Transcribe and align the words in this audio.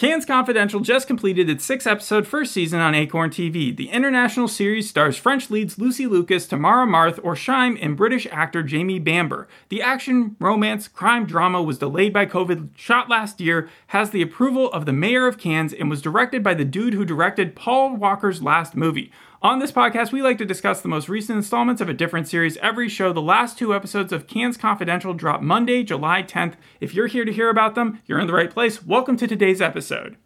Cannes 0.00 0.24
Confidential 0.24 0.80
just 0.80 1.06
completed 1.06 1.50
its 1.50 1.62
six 1.62 1.86
episode 1.86 2.26
first 2.26 2.52
season 2.52 2.80
on 2.80 2.94
Acorn 2.94 3.28
TV. 3.28 3.76
The 3.76 3.90
international 3.90 4.48
series 4.48 4.88
stars 4.88 5.18
French 5.18 5.50
leads 5.50 5.78
Lucie 5.78 6.06
Lucas, 6.06 6.46
Tamara 6.46 6.86
Marthe, 6.86 7.18
Orsheim, 7.18 7.78
and 7.82 7.98
British 7.98 8.26
actor 8.32 8.62
Jamie 8.62 8.98
Bamber. 8.98 9.46
The 9.68 9.82
action, 9.82 10.36
romance, 10.40 10.88
crime 10.88 11.26
drama 11.26 11.62
was 11.62 11.76
delayed 11.76 12.14
by 12.14 12.24
COVID, 12.24 12.70
shot 12.76 13.10
last 13.10 13.42
year, 13.42 13.68
has 13.88 14.08
the 14.08 14.22
approval 14.22 14.72
of 14.72 14.86
the 14.86 14.94
mayor 14.94 15.26
of 15.26 15.36
Cannes, 15.36 15.74
and 15.74 15.90
was 15.90 16.00
directed 16.00 16.42
by 16.42 16.54
the 16.54 16.64
dude 16.64 16.94
who 16.94 17.04
directed 17.04 17.54
Paul 17.54 17.94
Walker's 17.94 18.40
last 18.40 18.74
movie. 18.74 19.12
On 19.42 19.58
this 19.58 19.72
podcast, 19.72 20.12
we 20.12 20.20
like 20.20 20.36
to 20.36 20.44
discuss 20.44 20.82
the 20.82 20.88
most 20.88 21.08
recent 21.08 21.38
installments 21.38 21.80
of 21.80 21.88
a 21.88 21.94
different 21.94 22.28
series 22.28 22.58
every 22.58 22.90
show. 22.90 23.10
The 23.10 23.22
last 23.22 23.56
two 23.56 23.74
episodes 23.74 24.12
of 24.12 24.26
Cannes 24.26 24.58
Confidential 24.58 25.14
drop 25.14 25.40
Monday, 25.40 25.82
July 25.82 26.22
10th. 26.22 26.56
If 26.78 26.92
you're 26.92 27.06
here 27.06 27.24
to 27.24 27.32
hear 27.32 27.48
about 27.48 27.74
them, 27.74 28.02
you're 28.04 28.20
in 28.20 28.26
the 28.26 28.34
right 28.34 28.50
place. 28.50 28.84
Welcome 28.84 29.16
to 29.16 29.26
today's 29.26 29.62
episode. 29.62 30.18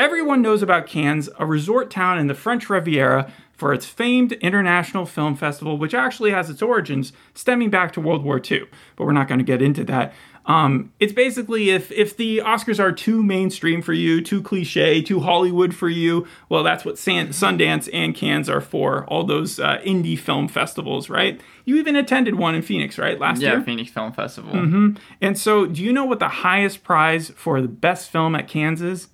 Everyone 0.00 0.40
knows 0.40 0.62
about 0.62 0.86
Cannes, 0.86 1.28
a 1.38 1.44
resort 1.44 1.90
town 1.90 2.18
in 2.18 2.26
the 2.26 2.34
French 2.34 2.70
Riviera, 2.70 3.30
for 3.52 3.74
its 3.74 3.84
famed 3.84 4.32
International 4.32 5.04
Film 5.04 5.36
Festival, 5.36 5.76
which 5.76 5.92
actually 5.92 6.30
has 6.30 6.48
its 6.48 6.62
origins 6.62 7.12
stemming 7.34 7.68
back 7.68 7.92
to 7.92 8.00
World 8.00 8.24
War 8.24 8.40
II. 8.50 8.62
But 8.96 9.04
we're 9.04 9.12
not 9.12 9.28
going 9.28 9.40
to 9.40 9.44
get 9.44 9.60
into 9.60 9.84
that. 9.84 10.14
Um, 10.46 10.90
it's 11.00 11.12
basically 11.12 11.68
if 11.68 11.92
if 11.92 12.16
the 12.16 12.38
Oscars 12.38 12.80
are 12.80 12.92
too 12.92 13.22
mainstream 13.22 13.82
for 13.82 13.92
you, 13.92 14.22
too 14.22 14.40
cliche, 14.40 15.02
too 15.02 15.20
Hollywood 15.20 15.74
for 15.74 15.90
you, 15.90 16.26
well, 16.48 16.62
that's 16.62 16.82
what 16.82 16.96
San- 16.96 17.28
Sundance 17.28 17.86
and 17.92 18.14
Cannes 18.14 18.48
are 18.48 18.62
for. 18.62 19.04
All 19.04 19.24
those 19.24 19.60
uh, 19.60 19.80
indie 19.84 20.18
film 20.18 20.48
festivals, 20.48 21.10
right? 21.10 21.38
You 21.66 21.76
even 21.76 21.94
attended 21.94 22.36
one 22.36 22.54
in 22.54 22.62
Phoenix, 22.62 22.96
right, 22.96 23.20
last 23.20 23.42
Yeah, 23.42 23.50
year. 23.50 23.58
Yeah, 23.58 23.64
Phoenix 23.64 23.90
Film 23.90 24.12
Festival. 24.14 24.54
Mm-hmm. 24.54 24.94
And 25.20 25.38
so, 25.38 25.66
do 25.66 25.82
you 25.84 25.92
know 25.92 26.06
what 26.06 26.20
the 26.20 26.28
highest 26.28 26.82
prize 26.84 27.28
for 27.36 27.60
the 27.60 27.68
best 27.68 28.08
film 28.08 28.34
at 28.34 28.48
Cannes 28.48 28.80
is? 28.80 29.08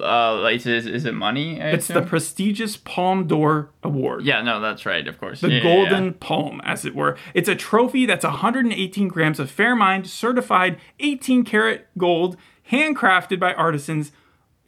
Uh, 0.00 0.48
is, 0.52 0.66
is 0.66 1.04
it 1.04 1.14
money? 1.14 1.60
I 1.60 1.70
It's 1.70 1.88
the 1.88 2.02
prestigious 2.02 2.76
Palme 2.76 3.26
d'Or 3.26 3.70
Award. 3.82 4.24
yeah, 4.24 4.42
no, 4.42 4.60
that's 4.60 4.86
right, 4.86 5.06
of 5.06 5.18
course. 5.18 5.40
The 5.40 5.50
yeah, 5.50 5.62
Golden 5.62 6.04
yeah. 6.06 6.12
Palm, 6.20 6.60
as 6.64 6.84
it 6.84 6.94
were. 6.94 7.16
It's 7.34 7.48
a 7.48 7.54
trophy 7.54 8.06
that's 8.06 8.24
118 8.24 9.08
grams 9.08 9.40
of 9.40 9.50
Fairmined 9.50 10.06
certified 10.06 10.78
18 11.00 11.44
karat 11.44 11.86
gold, 11.98 12.36
handcrafted 12.70 13.38
by 13.38 13.54
artisans, 13.54 14.12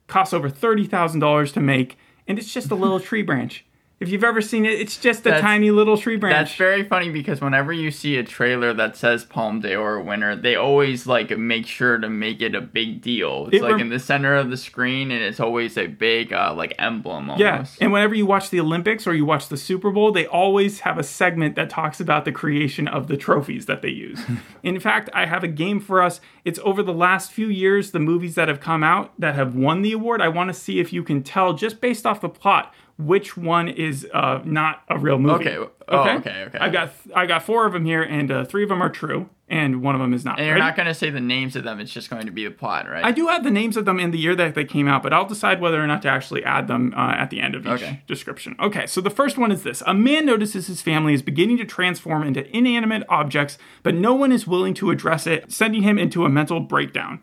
costs 0.07 0.35
over 0.35 0.51
$30,000 0.51 1.53
to 1.53 1.61
make, 1.61 1.99
and 2.27 2.39
it's 2.39 2.53
just 2.53 2.71
a 2.71 2.75
little 2.75 3.01
tree 3.09 3.23
branch. 3.23 3.65
If 3.99 4.11
you've 4.11 4.25
ever 4.25 4.43
seen 4.43 4.67
it, 4.67 4.79
it's 4.79 4.99
just 4.99 5.21
a 5.21 5.31
That's- 5.31 5.41
tiny 5.41 5.71
little 5.71 5.97
tree 5.97 6.17
branch. 6.17 6.35
That's 6.51 6.55
very 6.59 6.85
funny 6.85 7.09
because 7.09 7.41
whenever 7.41 7.73
you 7.73 7.91
see 7.91 8.19
a 8.19 8.23
trailer 8.23 8.75
that 8.75 8.95
says 8.95 9.25
Palme 9.25 9.61
d'Or 9.61 10.01
winner, 10.03 10.37
they 10.37 10.55
always 10.55 11.07
like 11.07 11.31
make 11.39 11.67
sure 11.67 11.97
to 11.97 12.11
make 12.11 12.43
it 12.43 12.55
a 12.55 12.61
big 12.61 13.01
deal. 13.01 13.47
It's 13.47 13.57
It 13.57 13.63
like 13.63 13.73
rem- 13.73 13.81
in 13.81 13.89
the 13.89 13.99
center 13.99 14.35
of 14.37 14.51
the 14.51 14.59
screen, 14.59 15.11
and 15.11 15.23
it's 15.23 15.41
always 15.41 15.79
a 15.79 15.87
big 15.87 16.31
uh, 16.35 16.53
like 16.55 16.75
emblem. 16.79 17.31
Almost. 17.31 17.41
Yeah, 17.41 17.65
and 17.81 17.91
whenever 17.91 18.15
you 18.15 18.27
watch 18.27 18.51
the 18.51 18.61
Olympics 18.61 19.07
or 19.07 19.15
you 19.15 19.25
watch 19.25 19.49
the 19.49 19.57
Super 19.57 19.91
Bowl, 19.91 20.13
they 20.13 20.27
always 20.27 20.81
have 20.81 20.99
a 20.99 21.03
segment 21.03 21.57
that 21.57 21.71
talks 21.71 21.99
about 21.99 22.27
the 22.27 22.33
creation 22.33 22.87
of 22.89 23.07
the 23.09 23.17
trophies 23.17 23.65
that 23.65 23.81
they 23.81 23.89
use. 23.89 24.21
In 24.63 24.79
fact, 24.79 25.09
I 25.15 25.25
have 25.25 25.43
a 25.43 25.49
game 25.49 25.81
for 25.81 26.03
us. 26.03 26.21
It's 26.45 26.61
over 26.63 26.83
the 26.83 26.93
last 26.93 27.33
few 27.33 27.47
years, 27.49 27.93
the 27.93 27.99
movies 27.99 28.35
that 28.35 28.49
have 28.49 28.61
come 28.61 28.83
out 28.85 29.19
that 29.19 29.37
have 29.37 29.55
won 29.55 29.81
the 29.81 29.93
award. 29.93 30.21
I 30.21 30.29
want 30.29 30.49
to 30.49 30.55
see 30.55 30.81
if 30.81 30.93
you 30.93 31.03
can 31.03 31.23
tell 31.23 31.55
just 31.55 31.81
based 31.81 32.05
off 32.05 32.21
the 32.21 32.29
plot 32.29 32.75
which 32.99 33.37
one 33.37 33.69
is 33.69 34.07
uh, 34.15 34.41
not 34.45 34.83
a 34.89 34.99
real 34.99 35.19
movie. 35.19 35.49
Okay. 35.51 35.71
Oh, 35.89 36.09
okay, 36.17 36.45
okay. 36.49 36.59
I've 36.59 36.73
got 36.73 36.91
I 37.15 37.27
got 37.27 37.43
four 37.45 37.67
of 37.67 37.73
them 37.73 37.85
here, 37.85 38.03
and 38.03 38.31
uh, 38.31 38.45
three 38.45 38.63
of 38.65 38.69
them 38.71 38.83
are 38.83 38.89
true, 38.91 39.29
and 39.49 39.83
one 39.83 39.95
of 39.95 40.01
them 40.01 40.13
is 40.13 40.25
not. 40.25 40.39
and 40.41 40.49
you're 40.49 40.59
not 40.59 40.75
gonna 40.77 40.95
say 40.95 41.11
the 41.11 41.21
names 41.21 41.55
of 41.55 41.63
them. 41.63 41.79
It's 41.79 41.93
just 41.93 42.11
going 42.11 42.27
to 42.27 42.33
be 42.33 42.45
a 42.45 42.51
plot, 42.51 42.89
right? 42.89 43.05
I 43.05 43.13
do 43.13 43.29
have 43.29 43.45
the 43.45 43.53
names 43.53 43.77
of 43.77 43.85
them 43.85 44.01
in 44.01 44.11
the 44.11 44.19
year 44.19 44.35
that 44.35 44.57
they 44.57 44.65
came 44.65 44.89
out, 44.89 45.03
but 45.05 45.13
I'll 45.13 45.27
decide 45.29 45.61
whether 45.61 45.81
or 45.81 45.87
not 45.87 46.03
to 46.03 46.09
actually 46.09 46.43
add 46.45 46.67
them 46.67 46.93
uh, 46.97 47.13
at 47.13 47.31
the 47.31 47.41
end 47.41 47.55
of 47.55 47.67
each 47.67 47.73
Okay. 47.75 48.03
description. 48.09 48.57
Okay, 48.59 48.87
so 48.87 49.01
the 49.01 49.11
first 49.11 49.39
one 49.39 49.53
is 49.53 49.63
this 49.63 49.83
A 49.87 49.95
man 49.95 50.27
notices 50.27 50.67
his 50.67 50.83
family 50.83 51.15
is 51.15 51.23
beginning 51.23 51.59
to 51.59 51.65
transform 51.65 52.25
into 52.25 52.45
inanimate 52.57 53.05
objects, 53.09 53.59
but 53.85 53.95
no 53.95 54.13
one 54.15 54.33
is 54.33 54.47
willing 54.49 54.75
to 54.75 54.91
address 54.91 55.27
it, 55.27 55.53
sending 55.53 55.83
him 55.83 55.99
into 55.99 56.25
a 56.25 56.29
mental 56.29 56.59
breakdown. 56.59 57.21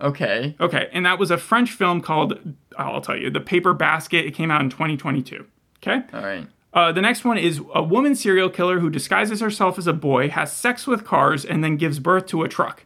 Okay. 0.00 0.54
Okay, 0.60 0.88
and 0.92 1.06
that 1.06 1.18
was 1.18 1.30
a 1.30 1.38
French 1.38 1.72
film 1.72 2.00
called, 2.00 2.38
I'll 2.76 3.00
tell 3.00 3.16
you, 3.16 3.30
The 3.30 3.40
Paper 3.40 3.72
Basket. 3.72 4.26
It 4.26 4.34
came 4.34 4.50
out 4.50 4.60
in 4.60 4.70
2022. 4.70 5.46
Okay? 5.78 6.02
All 6.12 6.22
right. 6.22 6.46
Uh, 6.72 6.92
the 6.92 7.00
next 7.00 7.24
one 7.24 7.38
is 7.38 7.60
a 7.74 7.82
woman 7.82 8.14
serial 8.14 8.50
killer 8.50 8.80
who 8.80 8.90
disguises 8.90 9.40
herself 9.40 9.78
as 9.78 9.86
a 9.86 9.94
boy, 9.94 10.28
has 10.28 10.52
sex 10.52 10.86
with 10.86 11.04
cars, 11.04 11.44
and 11.44 11.64
then 11.64 11.76
gives 11.76 11.98
birth 11.98 12.26
to 12.26 12.42
a 12.42 12.48
truck. 12.48 12.84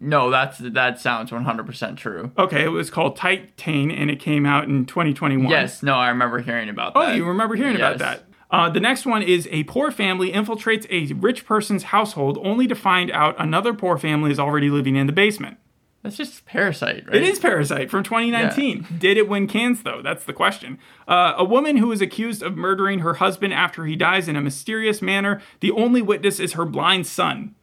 No, 0.00 0.30
that's 0.30 0.58
that 0.58 0.98
sounds 0.98 1.30
100% 1.30 1.96
true. 1.96 2.32
Okay, 2.36 2.64
it 2.64 2.68
was 2.68 2.90
called 2.90 3.16
Titane, 3.16 3.96
and 3.96 4.10
it 4.10 4.18
came 4.18 4.46
out 4.46 4.64
in 4.64 4.86
2021. 4.86 5.48
Yes. 5.50 5.82
No, 5.82 5.94
I 5.94 6.08
remember 6.08 6.38
hearing 6.38 6.68
about 6.68 6.94
that. 6.94 7.00
Oh, 7.00 7.12
you 7.12 7.24
remember 7.24 7.54
hearing 7.54 7.76
about 7.76 7.98
that. 7.98 8.24
Uh, 8.50 8.68
the 8.68 8.80
next 8.80 9.06
one 9.06 9.22
is 9.22 9.48
a 9.50 9.64
poor 9.64 9.90
family 9.90 10.32
infiltrates 10.32 10.86
a 10.90 11.12
rich 11.14 11.46
person's 11.46 11.84
household 11.84 12.38
only 12.42 12.66
to 12.66 12.74
find 12.74 13.10
out 13.10 13.34
another 13.38 13.72
poor 13.72 13.96
family 13.96 14.30
is 14.30 14.38
already 14.38 14.70
living 14.70 14.96
in 14.96 15.06
the 15.06 15.12
basement. 15.12 15.56
That's 16.02 16.16
just 16.16 16.44
Parasite, 16.46 17.06
right? 17.06 17.16
It 17.16 17.22
is 17.22 17.38
Parasite 17.38 17.88
from 17.90 18.02
2019. 18.02 18.98
Did 18.98 19.16
it 19.16 19.28
win 19.28 19.46
Cannes, 19.46 19.82
though? 19.84 20.02
That's 20.02 20.24
the 20.24 20.32
question. 20.32 20.78
Uh, 21.06 21.34
a 21.36 21.44
woman 21.44 21.76
who 21.76 21.92
is 21.92 22.00
accused 22.00 22.42
of 22.42 22.56
murdering 22.56 23.00
her 23.00 23.14
husband 23.14 23.54
after 23.54 23.84
he 23.86 23.94
dies 23.94 24.26
in 24.26 24.34
a 24.34 24.40
mysterious 24.40 25.00
manner. 25.00 25.40
The 25.60 25.70
only 25.70 26.02
witness 26.02 26.40
is 26.40 26.54
her 26.54 26.64
blind 26.64 27.06
son. 27.06 27.54